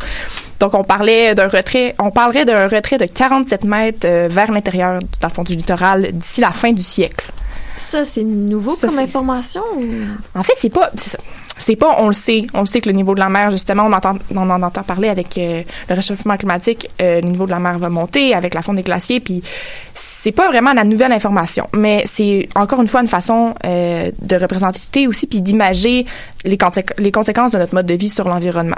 [0.60, 5.28] Donc, on parlait d'un retrait, on parlerait d'un retrait de 47 mètres vers l'intérieur, dans
[5.28, 7.26] le fond, du littoral d'ici la fin du siècle.
[7.78, 9.63] Ça, c'est nouveau Ça, comme information?
[9.76, 9.84] ou-
[10.38, 11.17] En fait, c'est pas, c'est ça.
[11.62, 13.84] C'est pas, on le sait, on le sait que le niveau de la mer, justement,
[13.86, 17.52] on entend, on en entend parler avec euh, le réchauffement climatique, euh, le niveau de
[17.52, 19.43] la mer va monter avec la fonte des glaciers, puis
[19.93, 24.36] c'est pas vraiment la nouvelle information, mais c'est encore une fois une façon euh, de
[24.36, 26.06] représenter aussi puis d'imager
[26.43, 28.76] les, conséqu- les conséquences de notre mode de vie sur l'environnement.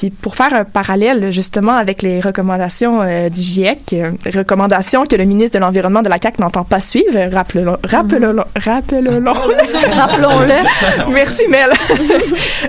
[0.00, 5.14] Puis pour faire un parallèle justement avec les recommandations euh, du GIEC, euh, recommandations que
[5.14, 9.22] le ministre de l'Environnement de la CAQ n'entend pas suivre, rappelons, rappelons, rappelons,
[9.90, 11.12] Rappelons-le.
[11.12, 11.68] Merci Mel.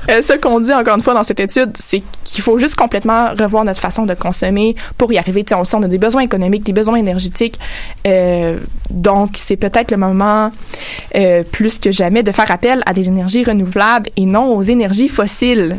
[0.10, 3.30] Euh, ce qu'on dit encore une fois dans cette étude, c'est qu'il faut juste complètement
[3.40, 5.46] revoir notre façon de consommer pour y arriver.
[5.54, 7.62] On le sait, on a des besoins économiques, des besoins énergétiques.
[8.90, 10.52] Donc, c'est peut-être le moment
[11.52, 15.78] plus que jamais de faire appel à des énergies renouvelables et non aux énergies fossiles.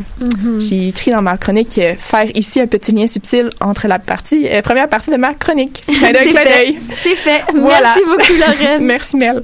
[0.59, 4.47] J'ai écrit dans ma chronique euh, faire ici un petit lien subtil entre la partie
[4.47, 5.83] euh, première partie de ma chronique.
[5.87, 6.75] C'est fait.
[7.03, 7.43] C'est fait.
[7.53, 7.95] Voilà.
[7.95, 8.85] Merci beaucoup, Lorraine.
[8.85, 9.43] Merci Mel.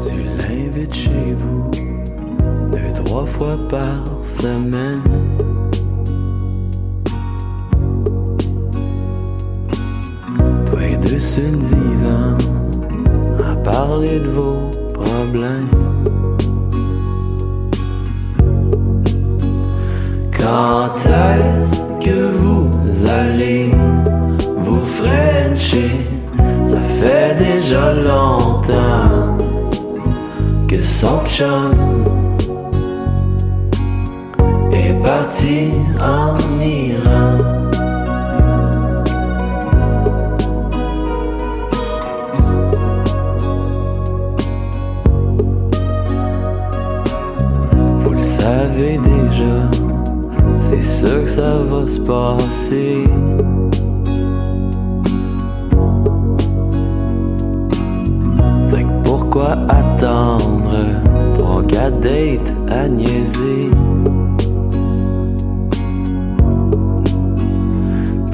[0.00, 0.16] Tu
[0.48, 1.71] l'invites chez vous
[3.12, 5.02] trois fois par semaine.
[10.64, 12.38] Toi et deux sur le divan
[13.50, 14.56] à parler de vos
[14.94, 15.68] problèmes.
[20.30, 22.70] Quand est-ce que vous
[23.06, 23.72] allez
[24.56, 26.02] vous frencher?
[26.64, 29.36] Ça fait déjà longtemps
[30.66, 31.74] que son chum
[34.88, 37.38] est parti en Iran.
[48.00, 49.56] Vous le savez déjà,
[50.58, 53.04] c'est ça que ça va se passer.
[58.70, 60.78] Fait pourquoi attendre?
[61.34, 63.70] Trois gars dates à niaiser?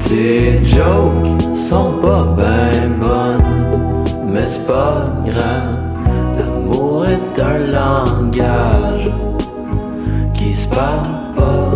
[0.09, 5.77] Tes jokes sont pas ben bonnes, mais c'est pas grave.
[6.35, 9.11] L'amour est un langage
[10.33, 11.71] qui se parle pas.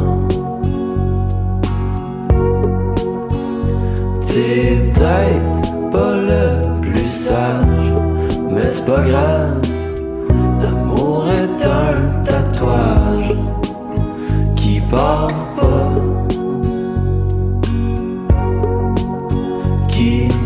[4.25, 7.93] T'es peut-être pas le plus sage,
[8.49, 9.61] mais c'est pas grave.
[10.59, 13.37] L'amour est un tatouage
[14.55, 15.27] qui part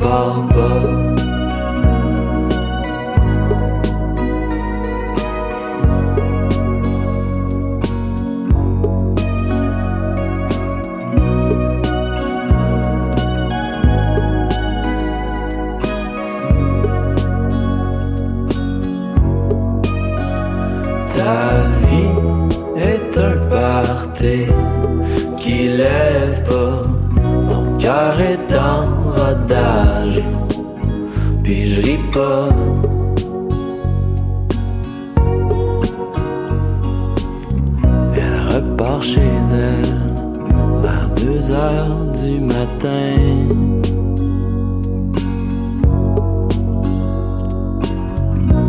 [0.07, 0.96] Qui part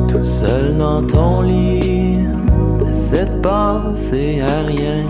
[0.08, 2.18] Tout seul dans ton lit,
[2.78, 5.04] t'essaies de penser à rien.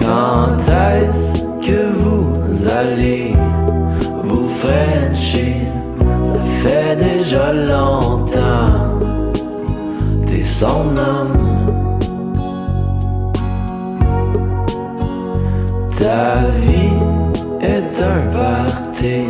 [0.00, 3.34] Quand est-ce que vous allez
[4.22, 5.66] vous frencher?
[6.24, 8.98] Ça fait déjà longtemps,
[10.26, 11.47] t'es son homme.
[15.98, 16.96] Ta vie
[17.60, 19.24] est un party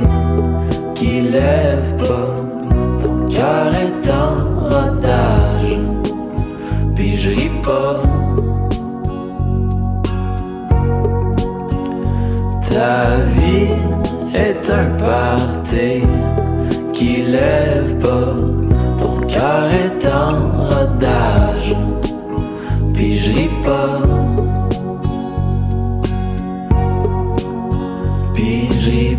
[0.95, 2.37] qui lève pas.
[3.03, 4.35] Ton cœur est en
[4.69, 5.79] rodage,
[6.95, 8.03] puis je ris pas.
[12.71, 13.73] Ta vie
[14.35, 16.03] est un party
[16.93, 18.37] qui lève pas.
[18.99, 20.37] Ton cœur est en
[20.69, 21.75] rodage,
[22.93, 24.08] puis je ris pas.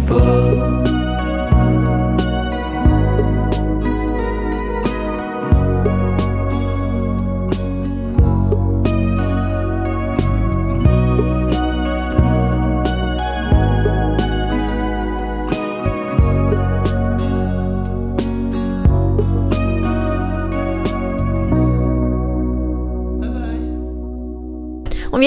[0.10, 0.68] Je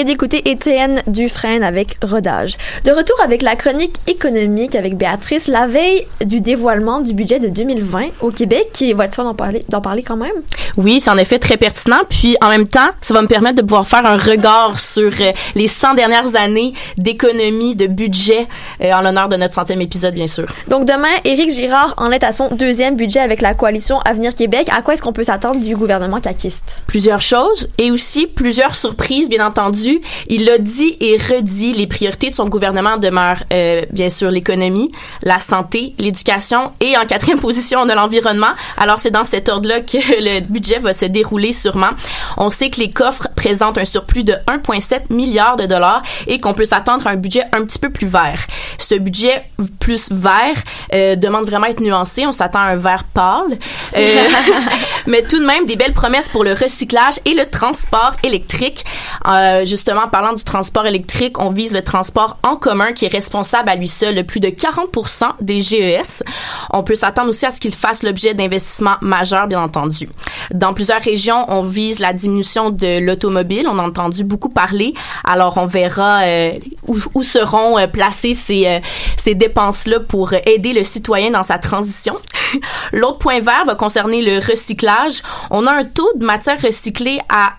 [0.03, 2.57] vient d'écouter Étienne Dufresne avec Rodage.
[2.83, 7.47] De retour avec la chronique économique avec Béatrice, la veille du dévoilement du budget de
[7.47, 10.33] 2020 au Québec, qui va-t-il d'en parler, d'en parler quand même?
[10.77, 12.01] Oui, c'est en effet très pertinent.
[12.09, 15.31] Puis en même temps, ça va me permettre de pouvoir faire un regard sur euh,
[15.55, 18.47] les 100 dernières années d'économie, de budget,
[18.81, 20.47] euh, en l'honneur de notre centième épisode, bien sûr.
[20.67, 24.67] Donc demain, Éric Girard en est à son deuxième budget avec la coalition Avenir Québec.
[24.75, 26.81] À quoi est-ce qu'on peut s'attendre du gouvernement caquiste?
[26.87, 29.92] Plusieurs choses et aussi plusieurs surprises, bien entendu.
[30.27, 34.91] Il l'a dit et redit, les priorités de son gouvernement demeurent euh, bien sûr l'économie,
[35.21, 38.53] la santé, l'éducation et en quatrième position, on a l'environnement.
[38.77, 41.91] Alors c'est dans cet ordre-là que le budget va se dérouler sûrement.
[42.37, 46.53] On sait que les coffres présentent un surplus de 1,7 milliard de dollars et qu'on
[46.53, 48.45] peut s'attendre à un budget un petit peu plus vert.
[48.77, 49.45] Ce budget
[49.79, 50.55] plus vert
[50.93, 52.25] euh, demande vraiment à être nuancé.
[52.25, 53.57] On s'attend à un vert pâle.
[53.95, 54.23] Euh,
[55.07, 58.85] mais tout de même, des belles promesses pour le recyclage et le transport électrique.
[59.27, 63.11] Euh, justement, en parlant du transport électrique, on vise le transport en commun qui est
[63.11, 66.21] responsable à lui seul de plus de 40 des GES.
[66.69, 70.07] On peut s'attendre aussi à ce qu'il fasse l'objet d'investissements majeurs, bien entendu.
[70.53, 73.67] Dans plusieurs régions, on vise la diminution de l'automobile.
[73.67, 74.93] On a entendu beaucoup parler.
[75.23, 76.51] Alors, on verra euh,
[76.85, 78.79] où, où, seront euh, placées ces, euh,
[79.17, 82.15] ces dépenses-là pour aider le citoyen dans sa transition.
[82.93, 85.23] L'autre point vert va concerner le recyclage.
[85.49, 87.53] On a un taux de matière recyclée à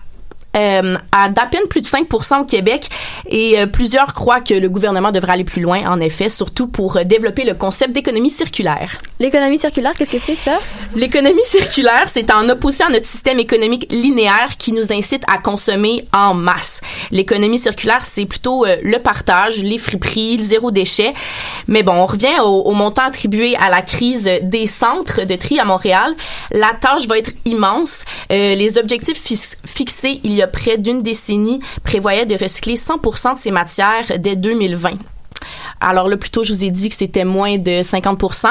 [0.55, 2.89] euh, à d'à peine plus de 5 au Québec
[3.27, 6.97] et euh, plusieurs croient que le gouvernement devrait aller plus loin, en effet, surtout pour
[6.97, 8.99] euh, développer le concept d'économie circulaire.
[9.19, 10.59] L'économie circulaire, qu'est-ce que c'est ça?
[10.95, 16.05] L'économie circulaire, c'est en opposition à notre système économique linéaire qui nous incite à consommer
[16.13, 16.81] en masse.
[17.11, 21.13] L'économie circulaire, c'est plutôt euh, le partage, les friperies, le zéro déchet.
[21.67, 25.59] Mais bon, on revient au, au montant attribué à la crise des centres de tri
[25.59, 26.13] à Montréal.
[26.51, 28.03] La tâche va être immense.
[28.31, 29.21] Euh, les objectifs
[29.65, 34.35] fixés il y a près d'une décennie prévoyaient de recycler 100% de ces matières dès
[34.35, 34.97] 2020.
[35.81, 38.45] Alors là, plutôt, je vous ai dit que c'était moins de 50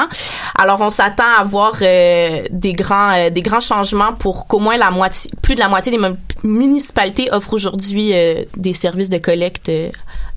[0.57, 4.77] Alors, on s'attend à voir euh, des grands euh, des grands changements pour qu'au moins
[4.77, 5.99] la moitié, plus de la moitié des
[6.43, 9.69] municipalités offrent aujourd'hui euh, des services de collecte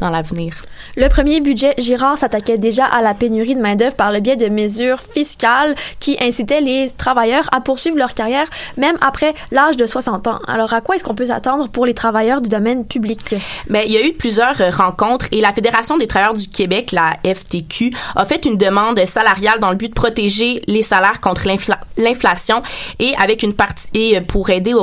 [0.01, 0.55] dans l'avenir.
[0.97, 4.49] Le premier budget Girard s'attaquait déjà à la pénurie de main-d'œuvre par le biais de
[4.49, 8.47] mesures fiscales qui incitaient les travailleurs à poursuivre leur carrière
[8.77, 10.41] même après l'âge de 60 ans.
[10.47, 13.35] Alors, à quoi est-ce qu'on peut s'attendre pour les travailleurs du domaine public?
[13.69, 17.17] Mais il y a eu plusieurs rencontres et la Fédération des travailleurs du Québec, la
[17.25, 21.47] FTQ, a fait une demande salariale dans le but de protéger les salaires contre
[21.97, 22.63] l'inflation
[22.99, 23.55] et avec une
[23.95, 24.75] et pour aider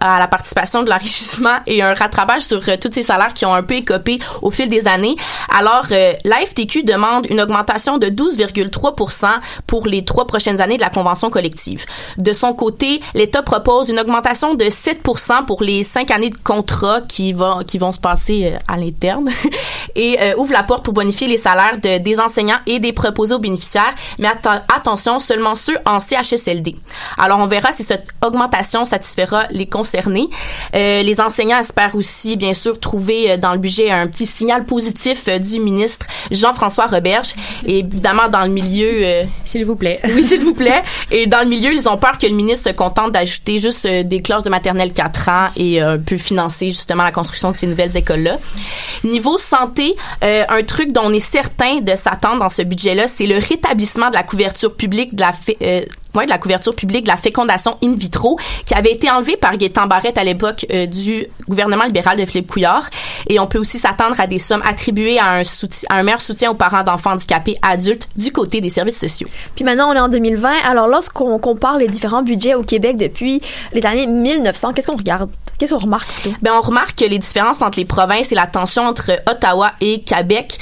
[0.00, 3.54] à la participation de l'enrichissement et un rattrapage sur euh, tous ces salaires qui ont
[3.54, 5.16] un peu écopé au fil des années.
[5.48, 10.82] Alors, euh, la FTQ demande une augmentation de 12,3 pour les trois prochaines années de
[10.82, 11.84] la convention collective.
[12.18, 15.02] De son côté, l'État propose une augmentation de 7
[15.46, 19.30] pour les cinq années de contrat qui, va, qui vont se passer euh, à l'interne
[19.96, 23.38] et euh, ouvre la pour bonifier les salaires de, des enseignants et des préposés aux
[23.38, 26.76] bénéficiaires, mais att attention, seulement ceux en CHSLD.
[27.18, 30.28] Alors, on verra si cette augmentation satisfera les concernés.
[30.74, 35.24] Euh, les enseignants espèrent aussi, bien sûr, trouver dans le budget un petit signal positif
[35.28, 37.34] euh, du ministre Jean-François Roberge.
[37.66, 38.90] Et évidemment, dans le milieu...
[39.04, 40.00] Euh, s'il vous plaît.
[40.04, 40.82] oui, s'il vous plaît.
[41.10, 44.02] Et dans le milieu, ils ont peur que le ministre se contente d'ajouter juste euh,
[44.02, 47.66] des classes de maternelle 4 ans et un peu financer justement la construction de ces
[47.66, 48.38] nouvelles écoles-là.
[49.04, 53.36] Niveau santé, un truc dont on est certain de s'attendre dans ce budget-là, c'est le
[53.36, 55.32] rétablissement de la couverture publique de la
[56.14, 59.56] ouais, de la couverture publique de la fécondation in vitro qui avait été enlevée par
[59.56, 62.88] Gaétan Barrette à l'époque euh, du gouvernement libéral de Philippe Couillard.
[63.28, 66.20] Et on peut aussi s'attendre à des sommes attribuées à un, soutien, à un meilleur
[66.20, 69.28] soutien aux parents d'enfants handicapés adultes du côté des services sociaux.
[69.54, 70.52] Puis maintenant, on est en 2020.
[70.68, 73.40] Alors, lorsqu'on compare les différents budgets au Québec depuis
[73.72, 75.30] les années 1900, qu'est-ce qu'on regarde?
[75.58, 76.36] Qu'est-ce qu'on remarque plutôt?
[76.42, 80.00] Ben, on remarque que les différences entre les provinces et la tension entre Ottawa et
[80.00, 80.58] Québec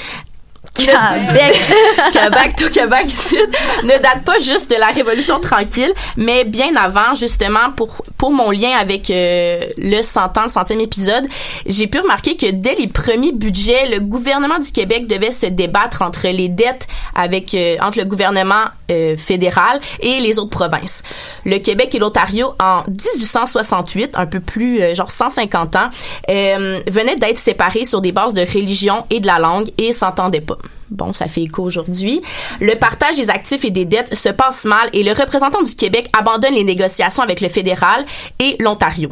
[0.73, 1.69] Québec.
[2.13, 3.37] Québec, tout Québec ici,
[3.83, 8.51] ne date pas juste de la Révolution tranquille, mais bien avant, justement, pour, pour mon
[8.51, 11.27] lien avec euh, le 100 ans, le centième épisode,
[11.65, 16.03] j'ai pu remarquer que dès les premiers budgets, le gouvernement du Québec devait se débattre
[16.03, 21.01] entre les dettes avec, euh, entre le gouvernement euh, fédéral et les autres provinces.
[21.45, 25.89] Le Québec et l'Ontario, en 1868, un peu plus, euh, genre 150 ans,
[26.29, 30.41] euh, venaient d'être séparés sur des bases de religion et de la langue et s'entendaient
[30.41, 30.57] pas.
[30.91, 32.21] Bon, ça fait écho aujourd'hui.
[32.59, 36.09] Le partage des actifs et des dettes se passe mal et le représentant du Québec
[36.17, 38.05] abandonne les négociations avec le fédéral
[38.39, 39.09] et l'Ontario.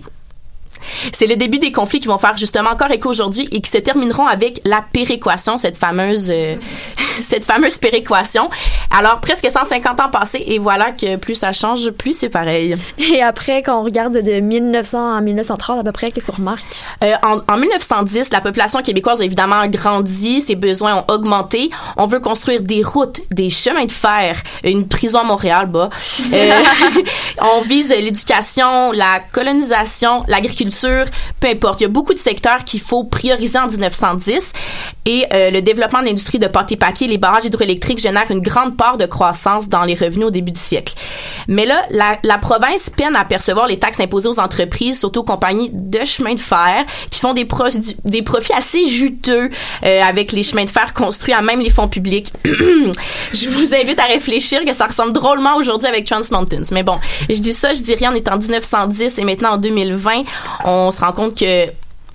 [1.12, 3.78] C'est le début des conflits qui vont faire justement encore écho aujourd'hui et qui se
[3.78, 6.56] termineront avec la péréquation, cette fameuse, euh,
[7.22, 8.50] cette fameuse péréquation.
[8.92, 12.78] Alors, presque 150 ans passés et voilà que plus ça change, plus c'est pareil.
[12.98, 16.66] Et après, quand on regarde de 1900 à 1930 à peu près, qu'est-ce qu'on remarque?
[17.04, 21.70] Euh, en, en 1910, la population québécoise a évidemment grandi, ses besoins ont augmenté.
[21.98, 25.90] On veut construire des routes, des chemins de fer, une prison à Montréal, bah.
[26.34, 26.52] Euh,
[27.42, 31.82] on vise l'éducation, la colonisation, l'agriculture, peu importe.
[31.82, 34.54] Il y a beaucoup de secteurs qu'il faut prioriser en 1910
[35.06, 38.42] et euh, le développement de l'industrie de pâte et papier, les barrages hydroélectriques génèrent une
[38.42, 40.94] grande part de croissance dans les revenus au début du siècle.
[41.48, 45.70] Mais là, la, province peine à percevoir les taxes imposées aux entreprises, surtout aux compagnies
[45.74, 49.50] de chemin de fer, qui font des profits assez juteux
[49.86, 52.32] euh, avec les chemins de fer construits à même les fonds publics.
[52.46, 56.64] je vous invite à réfléchir que ça ressemble drôlement aujourd'hui avec Trans Mountains.
[56.72, 57.00] Mais bon,
[57.30, 60.24] je dis ça, je dis rien, on est en 1910 et maintenant en 2020,
[60.64, 61.68] on se rend compte que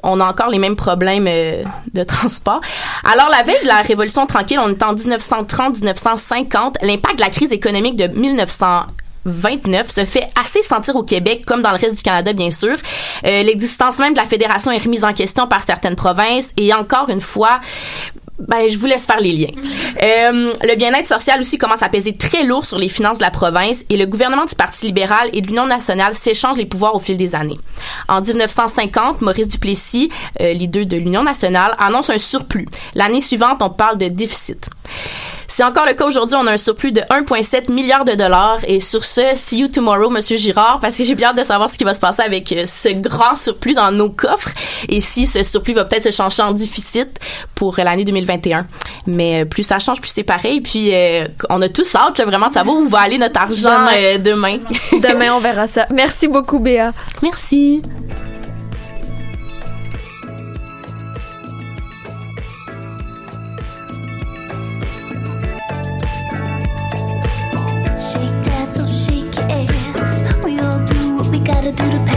[0.04, 2.60] on a encore les mêmes problèmes euh, de transport.
[3.04, 6.74] Alors, la veille de la Révolution tranquille, on est en 1930-1950.
[6.82, 11.70] L'impact de la crise économique de 1929 se fait assez sentir au Québec, comme dans
[11.70, 12.76] le reste du Canada, bien sûr.
[13.24, 16.50] Euh, L'existence même de la fédération est remise en question par certaines provinces.
[16.58, 17.60] Et encore une fois,
[18.48, 19.52] ben, je vous laisse faire les liens.
[20.02, 23.30] Euh, le bien-être social aussi commence à peser très lourd sur les finances de la
[23.30, 27.00] province et le gouvernement du Parti libéral et de l'Union nationale s'échangent les pouvoirs au
[27.00, 27.58] fil des années.
[28.08, 32.66] En 1950, Maurice Duplessis, euh, leader de l'Union nationale, annonce un surplus.
[32.94, 34.68] L'année suivante, on parle de déficit.
[35.56, 36.34] C'est encore le cas aujourd'hui.
[36.36, 38.58] On a un surplus de 1,7 milliard de dollars.
[38.66, 41.70] Et sur ce, see you tomorrow, Monsieur Girard, parce que j'ai bien hâte de savoir
[41.70, 44.50] ce qui va se passer avec euh, ce grand surplus dans nos coffres
[44.88, 47.06] et si ce surplus va peut-être se changer en déficit
[47.54, 48.66] pour l'année 2021.
[49.06, 50.60] Mais euh, plus ça change, plus c'est pareil.
[50.60, 53.68] Puis euh, on a tous hâte là, vraiment de savoir où va aller notre argent
[53.70, 53.96] Demain.
[53.96, 54.58] euh, demain.
[54.92, 55.86] Demain, on verra ça.
[55.90, 56.90] Merci beaucoup, Béa.
[57.22, 57.80] Merci.
[71.64, 72.13] Gotta do to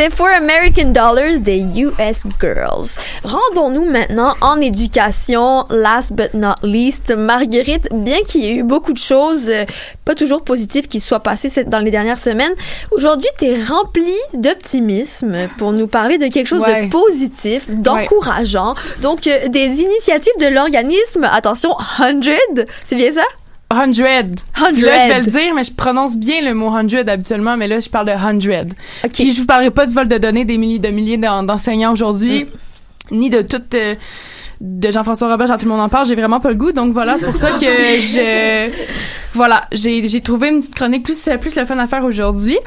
[0.00, 2.86] C'était For American Dollars des US Girls.
[3.22, 5.66] Rendons-nous maintenant en éducation.
[5.68, 9.66] Last but not least, Marguerite, bien qu'il y ait eu beaucoup de choses euh,
[10.06, 12.54] pas toujours positives qui soient passées dans les dernières semaines,
[12.92, 16.86] aujourd'hui, tu es remplie d'optimisme pour nous parler de quelque chose Ouais.
[16.86, 18.74] de positif, d'encourageant.
[19.02, 23.24] Donc, euh, des initiatives de l'organisme, attention, 100, c'est bien ça?
[23.72, 23.92] 100.
[23.92, 24.02] 100.
[24.64, 24.80] Là, je
[25.12, 28.06] vais le dire, mais je prononce bien le mot 100 habituellement, mais là, je parle
[28.06, 28.74] de 100.
[29.12, 31.92] Puis je vous parlerai pas du vol de données des milliers de milliers d'en- d'enseignants
[31.92, 32.46] aujourd'hui,
[33.10, 33.74] ni de toute...
[33.74, 33.94] euh,
[34.60, 37.16] de Jean-François Robert, tout le monde en parle, j'ai vraiment pas le goût, donc voilà,
[37.16, 38.70] c'est pour ça que je...
[39.32, 42.58] Voilà, j'ai j'ai trouvé une petite chronique plus, plus le fun à faire aujourd'hui.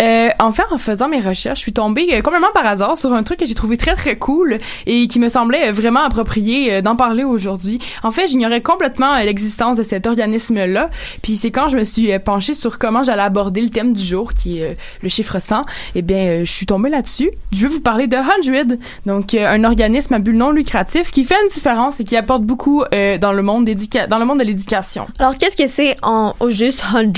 [0.00, 3.12] Euh, en fait, en faisant mes recherches, je suis tombée euh, complètement par hasard sur
[3.12, 6.74] un truc que j'ai trouvé très très cool et qui me semblait euh, vraiment approprié
[6.74, 7.78] euh, d'en parler aujourd'hui.
[8.02, 10.90] En fait, j'ignorais complètement l'existence de cet organisme-là.
[11.22, 14.32] Puis c'est quand je me suis penchée sur comment j'allais aborder le thème du jour,
[14.32, 15.64] qui est le chiffre 100.
[15.94, 17.30] Eh bien, je suis tombée là-dessus.
[17.52, 18.76] Je vais vous parler de 100,
[19.06, 22.84] donc un organisme à but non lucratif qui fait une différence et qui apporte beaucoup
[22.90, 23.68] dans le monde
[24.08, 25.06] dans le monde de l'éducation.
[25.18, 27.12] Alors, qu'est-ce que c'est en au juste 100?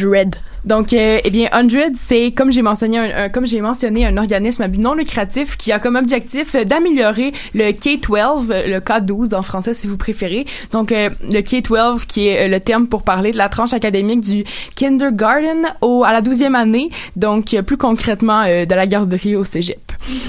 [0.65, 1.69] Donc, euh, eh bien, 100,
[2.07, 5.57] c'est comme j'ai mentionné, un, un- comme j'ai mentionné, un organisme à but non lucratif
[5.57, 9.97] qui a comme objectif euh, d'améliorer le K-12, euh, le K-12 en français si vous
[9.97, 10.45] préférez.
[10.71, 14.21] Donc, euh, le K-12 qui est euh, le terme pour parler de la tranche académique
[14.21, 14.45] du
[14.77, 16.91] kindergarten au à la 12e année.
[17.17, 19.79] Donc, euh, plus concrètement, euh, de la garderie au cégep.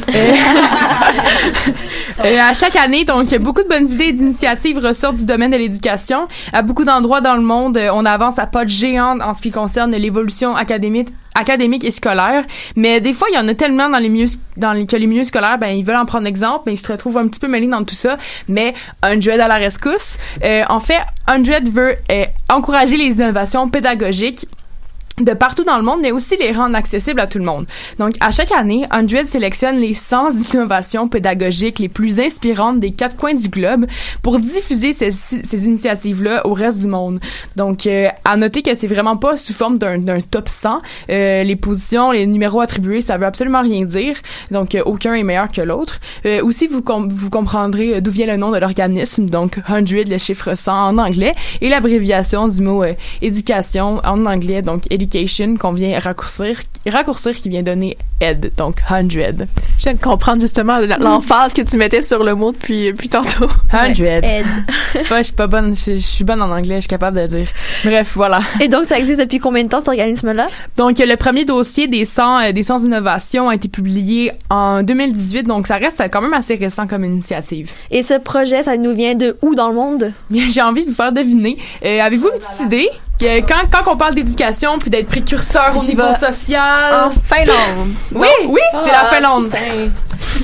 [2.19, 6.27] À chaque année, donc, beaucoup de bonnes idées et d'initiatives ressortent du domaine de l'éducation.
[6.53, 9.49] À beaucoup d'endroits dans le monde, on avance à pas de géant en ce qui
[9.51, 10.22] concerne l'évolution
[10.55, 12.43] académique et scolaire.
[12.76, 15.07] Mais des fois il y en a tellement dans les milieux dans les, que les
[15.07, 17.47] milieux scolaires ben ils veulent en prendre exemple mais ils se retrouvent un petit peu
[17.47, 18.17] mêlés dans tout ça.
[18.47, 24.47] Mais 100 à la rescousse Euh, en fait 100 veut euh, encourager les innovations pédagogiques
[25.20, 27.66] de partout dans le monde, mais aussi les rendre accessibles à tout le monde.
[27.99, 33.16] Donc, à chaque année, 100 sélectionne les 100 innovations pédagogiques les plus inspirantes des quatre
[33.16, 33.86] coins du globe
[34.22, 37.20] pour diffuser ces, ces initiatives-là au reste du monde.
[37.55, 40.82] Donc, euh, à noter que c'est vraiment pas sous forme d'un top 100.
[41.09, 44.16] Euh, les positions, les numéros attribués, ça veut absolument rien dire.
[44.51, 45.99] Donc, euh, aucun est meilleur que l'autre.
[46.26, 49.26] Euh, aussi, vous, vous comprendrez euh, d'où vient le nom de l'organisme.
[49.28, 52.84] Donc, 100, le chiffre 100 en anglais, et l'abréviation du mot
[53.22, 59.10] éducation en anglais, donc education, qu'on vient raccourcir, raccourcir qui vient donner ed, donc 100.
[59.10, 63.49] Je viens de comprendre justement l'emphase que tu mettais sur le mot depuis, depuis tantôt.
[63.72, 63.93] 100.
[64.95, 67.18] C'est pas, je suis pas bonne, je, je suis bonne en anglais, je suis capable
[67.18, 67.47] de le dire.
[67.84, 68.41] Bref, voilà.
[68.62, 70.47] Et donc, ça existe depuis combien de temps, cet organisme-là?
[70.78, 75.43] Donc, le premier dossier des 100, euh, des 100 innovations a été publié en 2018,
[75.43, 77.72] donc ça reste quand même assez récent comme initiative.
[77.91, 80.14] Et ce projet, ça nous vient de où dans le monde?
[80.32, 81.58] J'ai envie de vous faire deviner.
[81.84, 82.89] Euh, Avez-vous une petite idée?
[83.22, 87.05] Quand, quand on parle d'éducation puis d'être précurseur au niveau social.
[87.05, 87.93] En Finlande.
[88.11, 89.49] Oui, oui, c'est la Finlande.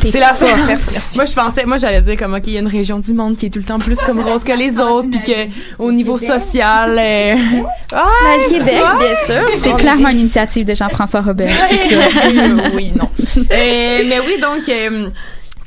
[0.01, 0.33] C'est la.
[0.33, 0.67] Finlande.
[0.67, 1.17] Merci, merci.
[1.17, 3.35] Moi, je pensais, moi, j'allais dire comme, OK, il y a une région du monde
[3.35, 6.17] qui est tout le temps plus comme rose que les autres, puis que, au niveau
[6.17, 7.35] social, euh,
[7.93, 9.07] ah, Ben, le Québec, ouais.
[9.07, 9.47] bien sûr.
[9.61, 11.95] C'est clairement une initiative de Jean-François Robert, tout ça.
[11.95, 13.09] Euh, oui, non.
[13.37, 15.09] Euh, mais oui, donc, euh,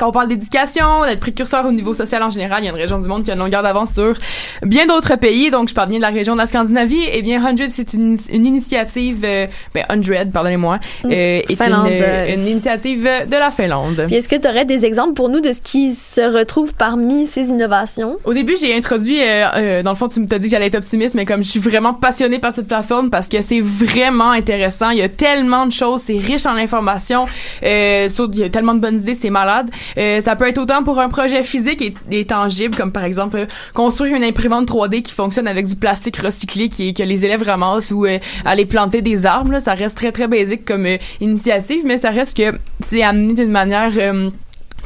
[0.03, 2.77] quand on parle d'éducation, d'être précurseur au niveau social en général, il y a une
[2.77, 4.15] région du monde qui a une longueur d'avance sur
[4.63, 5.53] bien d'autres pays.
[5.53, 7.05] Donc, je parle bien de la région de la Scandinavie.
[7.13, 12.37] Eh bien, 100, c'est une, une initiative, euh, ben, 100, pardonnez-moi, euh, est une, Finlandaise.
[12.37, 14.03] une initiative de la Finlande.
[14.09, 17.29] Puis est-ce que tu aurais des exemples pour nous de ce qui se retrouve parmi
[17.29, 18.17] ces innovations?
[18.25, 20.75] Au début, j'ai introduit, euh, euh, dans le fond, tu m'as dit que j'allais être
[20.75, 24.91] optimiste, mais comme je suis vraiment passionnée par cette plateforme parce que c'est vraiment intéressant.
[24.91, 27.27] Il y a tellement de choses, c'est riche en information,
[27.63, 29.71] euh, il y a tellement de bonnes idées, c'est malade.
[29.99, 33.47] Euh, ça peut être autant pour un projet physique et, tangible, comme par exemple euh,
[33.75, 37.91] construire une imprimante 3D qui fonctionne avec du plastique recyclé qui, que les élèves ramassent
[37.91, 39.59] ou euh, aller planter des arbres.
[39.61, 43.51] Ça reste très très basique comme euh, initiative, mais ça reste que c'est amené d'une
[43.51, 43.93] manière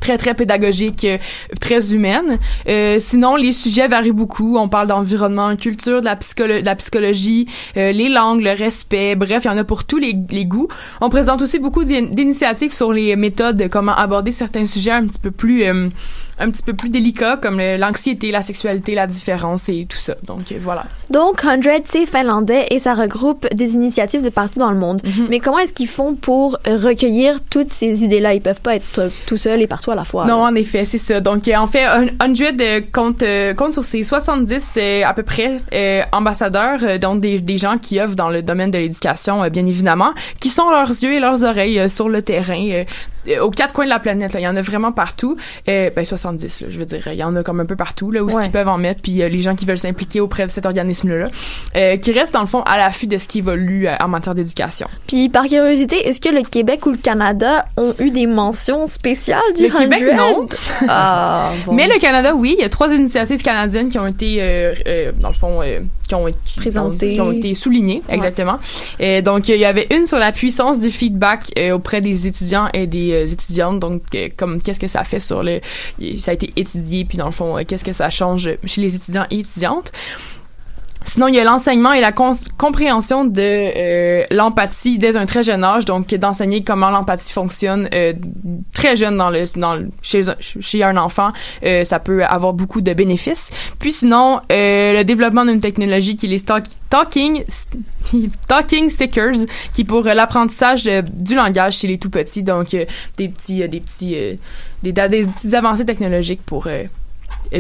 [0.01, 1.18] très très pédagogique, euh,
[1.61, 2.38] très humaine.
[2.68, 4.57] Euh, sinon, les sujets varient beaucoup.
[4.59, 9.14] On parle d'environnement, culture, de la, psycholo- de la psychologie, euh, les langues, le respect.
[9.16, 10.68] Bref, il y en a pour tous les, les goûts.
[11.01, 15.07] On présente aussi beaucoup d'in- d'initiatives sur les méthodes, de comment aborder certains sujets un
[15.07, 15.86] petit peu plus euh,
[16.39, 20.14] un petit peu plus délicats, comme l'anxiété, la sexualité, la différence et tout ça.
[20.24, 20.84] Donc euh, voilà.
[21.11, 25.01] Donc, 100, c'est finlandais et ça regroupe des initiatives de partout dans le monde.
[25.05, 25.26] Mhm.
[25.30, 28.34] Mais comment est-ce qu'ils font pour recueillir toutes ces idées-là?
[28.34, 30.26] Ils peuvent pas être euh, tout seuls et partout à la fois.
[30.26, 30.51] Non, là.
[30.51, 31.20] en effet, c'est ça.
[31.20, 33.24] Donc, euh, en fait, un- 100 euh, compte,
[33.57, 38.01] compte sur ses 70 euh, à peu près euh, ambassadeurs, donc des, des gens qui
[38.01, 41.89] œuvrent dans le domaine de l'éducation, bien évidemment, qui sont leurs yeux et leurs oreilles
[41.89, 42.84] sur le terrain.
[43.29, 44.33] Euh, aux quatre coins de la planète.
[44.33, 44.41] Là.
[44.41, 45.37] Il y en a vraiment partout.
[45.68, 47.07] Euh, ben 70, là, je veux dire.
[47.09, 48.45] Il y en a comme un peu partout là où Ouais.
[48.45, 49.01] ils peuvent en mettre.
[49.03, 51.27] Puis euh, les gens qui veulent s'impliquer auprès de cet organisme-là,
[51.77, 54.35] euh, qui restent dans le fond à l'affût de ce qui évolue euh, en matière
[54.35, 54.87] d'éducation.
[55.07, 59.41] Puis par curiosité, est-ce que le Québec ou le Canada ont eu des mentions spéciales
[59.57, 60.16] du Le Québec, 100?
[60.16, 60.41] non.
[60.89, 61.72] Ah, bon.
[61.74, 64.72] Mais le Canada, oui, il y a trois initiatives canadiennes qui ont été,
[65.18, 65.61] dans le fond,
[66.07, 67.13] qui ont été Présentées.
[67.15, 68.59] qui ont été soulignées, exactement.
[68.99, 72.69] Et donc, il y avait une sur la puissance du feedback euh, auprès des étudiants
[72.73, 73.81] et des euh, étudiantes.
[73.81, 75.61] Donc, euh, comme qu'est-ce que ça fait sur le,
[76.19, 79.27] ça a été étudié, puis dans le fond, qu'est-ce que ça change chez les étudiants
[79.31, 79.93] et étudiantes.
[81.07, 85.65] Sinon, il y a l'enseignement et la compréhension de euh, l'empathie dès un très jeune
[85.65, 88.13] âge, donc d'enseigner comment l'empathie fonctionne euh,
[88.75, 91.31] très jeune dans le, dans le- chez, chez un enfant,
[91.65, 93.51] euh, ça peut avoir beaucoup de bénéfices.
[93.79, 96.41] Puis sinon, euh, le développement d'une technologie qui est les
[96.91, 97.45] talking
[98.49, 102.85] talking stickers, qui est pour l'apprentissage du langage chez les tout petits, donc euh,
[103.17, 104.15] des petits euh, des petits
[104.83, 106.69] des, des petites avancées technologiques pour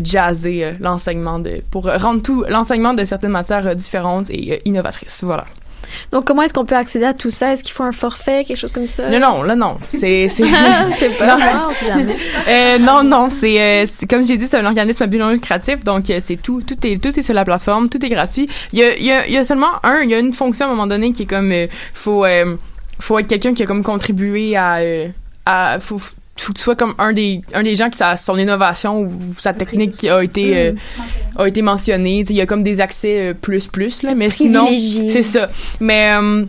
[0.04, 4.56] jazzer euh, l'enseignement de pour rendre tout l'enseignement de certaines matières euh, différentes et euh,
[4.64, 5.44] innovatrices voilà
[6.10, 7.52] Donc, comment est-ce qu'on peut accéder à tout ça?
[7.52, 9.08] Est-ce qu'il faut un forfait, quelque chose comme ça?
[9.08, 11.38] non non là non c'est Je sais pas, Non.
[11.38, 12.16] moi, on sait jamais.
[12.48, 16.04] Euh, non, non, c'est comme j'ai dit, c'est un organisme à but non lucratif, donc
[16.06, 18.48] c'est tout, tout est tout est sur la plateforme, tout est gratuit.
[18.72, 20.32] Il y a, il y a, il y a seulement un, il y a une
[20.32, 22.56] fonction à un moment donné qui est comme euh, faut euh,
[23.00, 24.78] faut être quelqu'un qui a comme contribué à
[25.44, 26.00] à faut
[26.44, 29.10] faut que tu sois comme un des un des gens qui sa son innovation ou
[29.38, 30.72] sa technique qui a été euh,
[31.36, 32.20] a été mentionnée.
[32.20, 34.68] Tu sais, Il y a comme des accès euh, plus plus là, mais sinon
[35.08, 35.48] c'est ça.
[35.80, 36.44] Mais euh,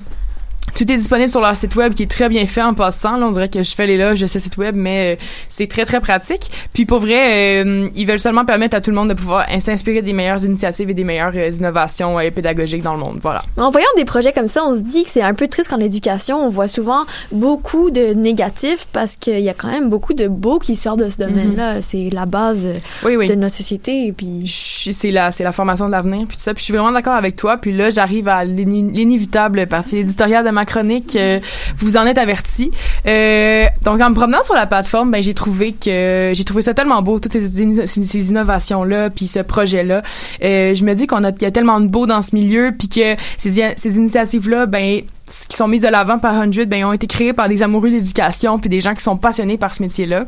[0.78, 3.18] tout est disponible sur leur site web qui est très bien fait en passant.
[3.18, 5.86] Là, on dirait que je fais l'éloge de ce site web, mais euh, c'est très
[5.86, 6.52] très pratique.
[6.74, 10.02] Puis pour vrai, euh, ils veulent seulement permettre à tout le monde de pouvoir s'inspirer
[10.02, 13.20] des meilleures initiatives et des meilleures euh, innovations pédagogiques dans le monde.
[13.22, 13.42] Voilà.
[13.58, 15.80] En voyant des projets comme ça, on se dit que c'est un peu triste qu'en
[15.80, 20.28] éducation, on voit souvent beaucoup de négatifs parce qu'il y a quand même beaucoup de
[20.28, 21.82] beaux qui sortent de ce domaine-là.
[21.82, 22.68] C'est la base
[23.04, 23.28] Oui, oui.
[23.28, 24.14] de notre société.
[24.16, 27.14] Puis c'est la la formation de l'avenir puis tout ça puis je suis vraiment d'accord
[27.14, 31.40] avec toi puis là j'arrive à l'iné- l'inévitable partie éditoriale de ma chronique euh,
[31.78, 32.72] vous en êtes avertis
[33.08, 36.74] euh, donc en me promenant sur la plateforme ben j'ai trouvé que j'ai trouvé ça
[36.74, 40.02] tellement beau toutes ces, ini- ces, ces innovations là puis ce projet là
[40.42, 43.16] je me dis qu'on a y a tellement de beau dans ce milieu puis que
[43.38, 45.02] ces i- ces initiatives là ben
[45.50, 47.96] qui sont mises de l'avant par 100 ben ont été créées par des amoureux de
[47.96, 50.26] l'éducation puis des gens qui sont passionnés par ce métier là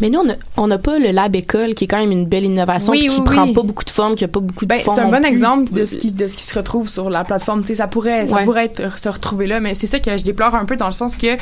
[0.00, 2.26] Mais nous, on a- on n'a pas le lab école, qui est quand même une
[2.26, 3.52] belle innovation, Oui, qui oui, prend oui.
[3.54, 5.26] pas beaucoup de formes, qui a pas beaucoup de Ben, c'est un bon plus.
[5.26, 7.62] exemple de ce qui de ce qui se retrouve sur la plateforme.
[7.62, 8.44] Tu sais, ça pourrait ça Ouais.
[8.44, 10.92] pourrait être se retrouver là, mais c'est ça que je déplore un peu dans le
[10.92, 11.36] sens que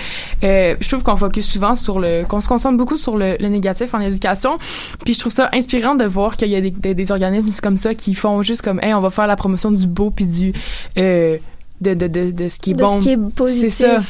[0.44, 3.48] euh, je trouve qu'on focus souvent sur le qu'on se concentre beaucoup sur le, le
[3.48, 4.56] négatif en éducation.
[5.04, 7.76] Puis je trouve ça inspirant de voir qu'il y a des, des, des organismes comme
[7.76, 10.52] ça qui font juste comme hey on va faire la promotion du beau puis du
[10.98, 11.36] euh,
[11.80, 12.98] de, de, de, de ce qui est de bon.
[13.00, 13.72] ce qui est positif.
[13.74, 14.00] C'est ça.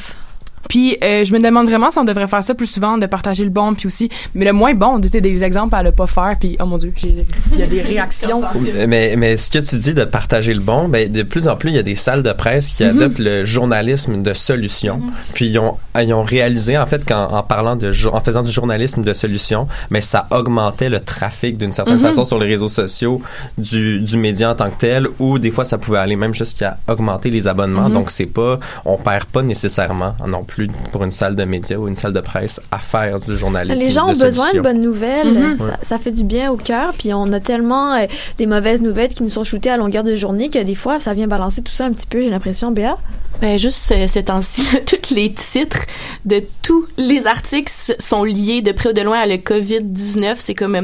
[0.69, 3.43] Puis euh, je me demande vraiment si on devrait faire ça plus souvent, de partager
[3.43, 6.35] le bon, puis aussi, mais le moins bon, de des exemples à le pas faire,
[6.39, 7.15] puis oh mon dieu, j'ai-
[7.53, 8.41] il y a des réactions.
[8.87, 11.69] Mais, mais ce que tu dis de partager le bon, ben, de plus en plus,
[11.69, 12.89] il y a des salles de presse qui Mhm.
[13.01, 15.01] adoptent le journalisme de solution.
[15.33, 18.43] Puis ils ont, ils ont réalisé, en fait, qu'en en parlant de, jour- en faisant
[18.43, 22.03] du journalisme de solution, mais ça augmentait le trafic d'une certaine Mhm.
[22.03, 23.21] façon sur les réseaux sociaux
[23.57, 26.77] du, du média en tant que tel, ou des fois, ça pouvait aller même jusqu'à
[26.87, 27.89] augmenter les abonnements.
[27.89, 30.54] Donc, c'est pas, on perd pas nécessairement non plus
[30.91, 33.91] pour une salle de médias ou une salle de presse à faire du journalisme Les
[33.91, 35.33] gens ont de besoin de bonnes nouvelles.
[35.33, 35.57] Mhm.
[35.57, 36.93] ça, ça fait du bien au cœur.
[36.97, 38.05] Puis on a tellement euh,
[38.37, 41.13] des mauvaises nouvelles qui nous sont shootées à longueur de journée que des fois, ça
[41.13, 42.97] vient balancer tout ça un petit peu, j'ai l'impression, Béa.
[43.41, 45.85] Ben, juste euh, ces temps-ci, tous les titres
[46.25, 50.35] de tous les articles sont liés de près ou de loin à le COVID-19.
[50.39, 50.81] C'est comme euh,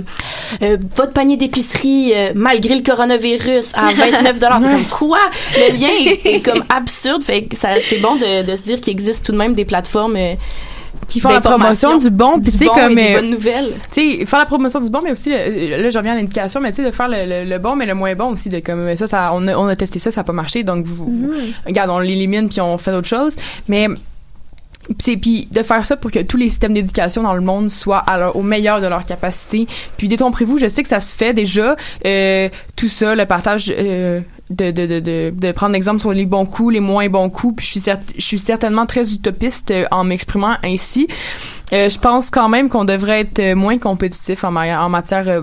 [0.61, 4.61] euh, votre panier d'épicerie, euh, malgré le coronavirus, à 29 dollars.
[4.61, 5.19] comme quoi?
[5.55, 7.23] Le lien est, est comme absurde.
[7.23, 9.60] Fait que ça, c'est bon de, de se dire qu'il existe tout de même des
[9.65, 10.35] plateformes euh,
[11.07, 12.91] Qui font la promotion du bon, puis du tu sais, bon comme.
[12.91, 13.73] et des euh, bonnes nouvelles.
[13.91, 16.59] tu sais, faire la promotion du bon, mais aussi, le- là, je reviens à l'indication,
[16.61, 18.59] mais tu sais, de faire le, le- le bon, mais le moins bon aussi, de
[18.59, 21.05] comme, ça, ça, on a, on a testé ça, ça n'a pas marché, donc, vous,
[21.05, 21.33] vous-
[21.65, 23.35] regarde, on l'élimine, puis on fait autre chose,
[23.67, 23.87] mais,
[24.99, 27.99] c'est puis de faire ça pour que tous les systèmes d'éducation dans le monde soient
[27.99, 29.67] à leur- au meilleur de leur capacité.
[29.95, 34.19] Puis détrompez-vous, je sais que ça se fait déjà euh, tout ça, le partage euh,
[34.51, 37.55] de, de, de, de, prendre exemple sur les bons coups, les moins bons coups.
[37.57, 41.07] Puis je suis cer- je suis certainement très utopiste euh, en m'exprimant ainsi.
[41.73, 45.41] Euh, je pense quand même qu'on devrait être euh, moins compétitif en, ma- en matière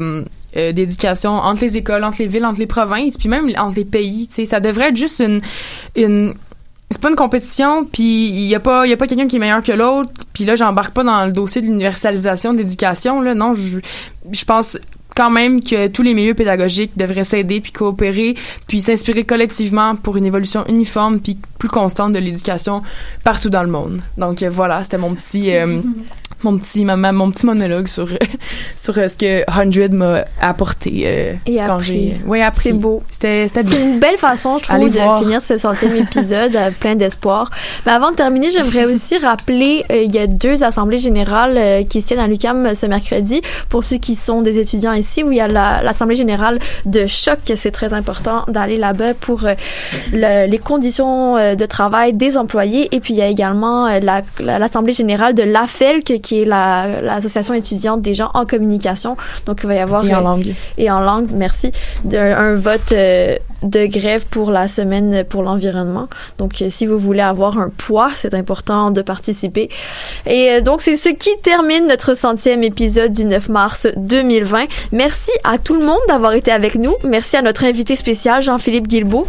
[0.55, 4.27] d'éducation entre les écoles, entre les villes, entre les provinces, puis même entre les pays.
[4.29, 5.41] Tu sais, ça devrait être juste une
[5.95, 6.35] une
[6.91, 9.39] c'est pas une compétition puis il y a pas y a pas quelqu'un qui est
[9.39, 13.35] meilleur que l'autre puis là j'embarque pas dans le dossier de l'universalisation de l'éducation là
[13.35, 13.79] non je
[14.33, 14.79] je pense
[15.19, 18.37] quand même que tous les milieux pédagogiques devraient s'aider puis coopérer
[18.69, 22.83] puis s'inspirer collectivement pour une évolution uniforme puis plus constante de l'éducation
[23.25, 24.01] partout dans le monde.
[24.17, 25.81] Donc euh, voilà, c'était mon petit euh,
[26.45, 28.09] mon petit ma- ma- mon petit monologue sur
[28.77, 32.69] sur euh, ce que 100 m'a apporté euh, Et quand j'ai appris.
[32.71, 33.03] C'est beau.
[33.11, 35.21] C'était c'était C'est une belle façon, je trouve, Allez de voir.
[35.21, 37.51] finir ce centième épisode plein d'espoir.
[37.85, 42.01] Mais avant de terminer, j'aimerais aussi rappeler, euh, il y a deux assemblées générales qui
[42.01, 43.41] se tiennent à l'UQAM ce mercredi.
[43.69, 47.07] Pour ceux qui sont des étudiants ici, où il y a la- l'assemblée générale de
[47.07, 49.55] choc, c'est très important d'aller là-bas pour euh,
[50.13, 52.89] le- les conditions euh, de travail des employés.
[52.95, 56.45] Et puis il y a également euh, la- la- l'assemblée générale de l'AFELC, qui est
[56.45, 59.17] la- l'association étudiante des gens en communication.
[59.47, 60.55] Donc il va y avoir Et en langue.
[60.77, 61.73] et en langue, merci,
[62.13, 62.93] un vote
[63.63, 66.09] de grève pour la semaine pour l'environnement.
[66.39, 69.69] Donc, euh, si vous voulez avoir un poids, c'est important de participer.
[70.27, 74.67] Et euh, donc, c'est ce qui termine notre centième épisode du 9 mars 2020.
[74.93, 76.95] Merci à tout le monde d'avoir été avec nous.
[77.05, 79.29] Merci à notre invité spécial, Jean-Philippe Guilbeault.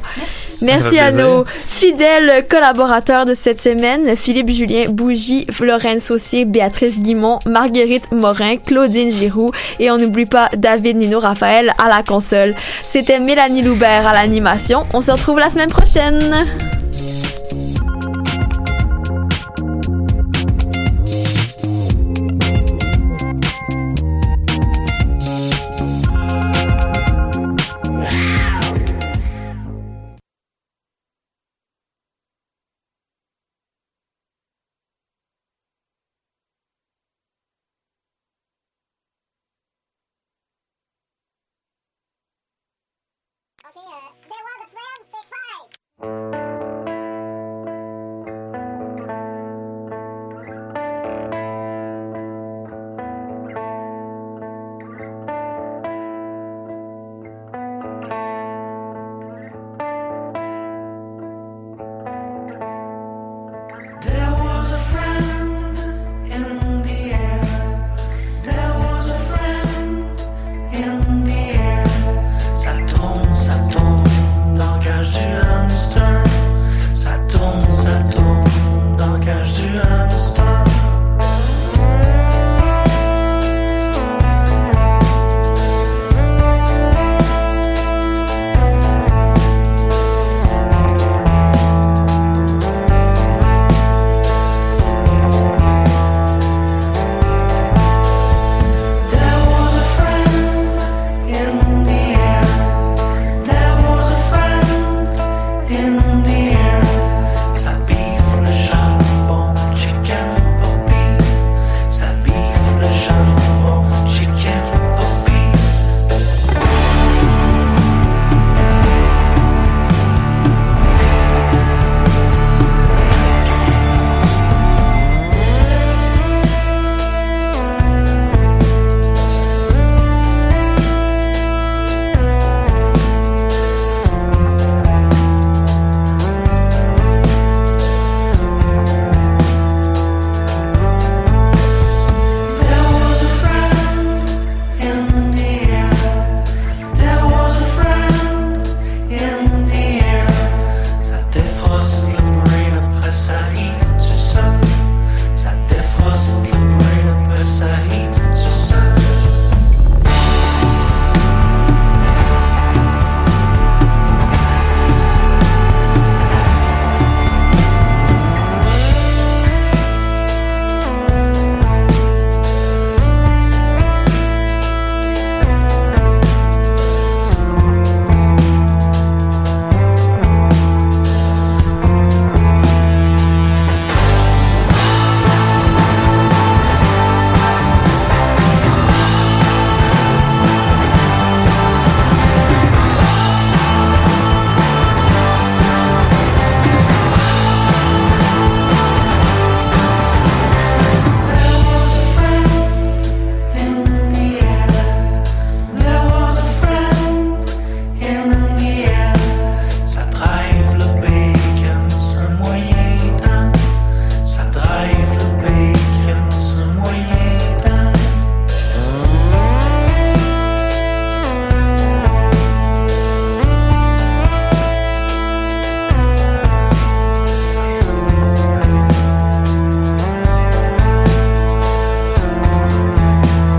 [0.61, 1.27] Merci à plaisir.
[1.27, 8.57] nos fidèles collaborateurs de cette semaine, Philippe Julien Bougie, Florence Saucier, Béatrice Guimont, Marguerite Morin,
[8.57, 12.55] Claudine Giroux et on n'oublie pas David Nino Raphaël à la console.
[12.83, 14.85] C'était Mélanie Loubert à l'animation.
[14.93, 16.45] On se retrouve la semaine prochaine.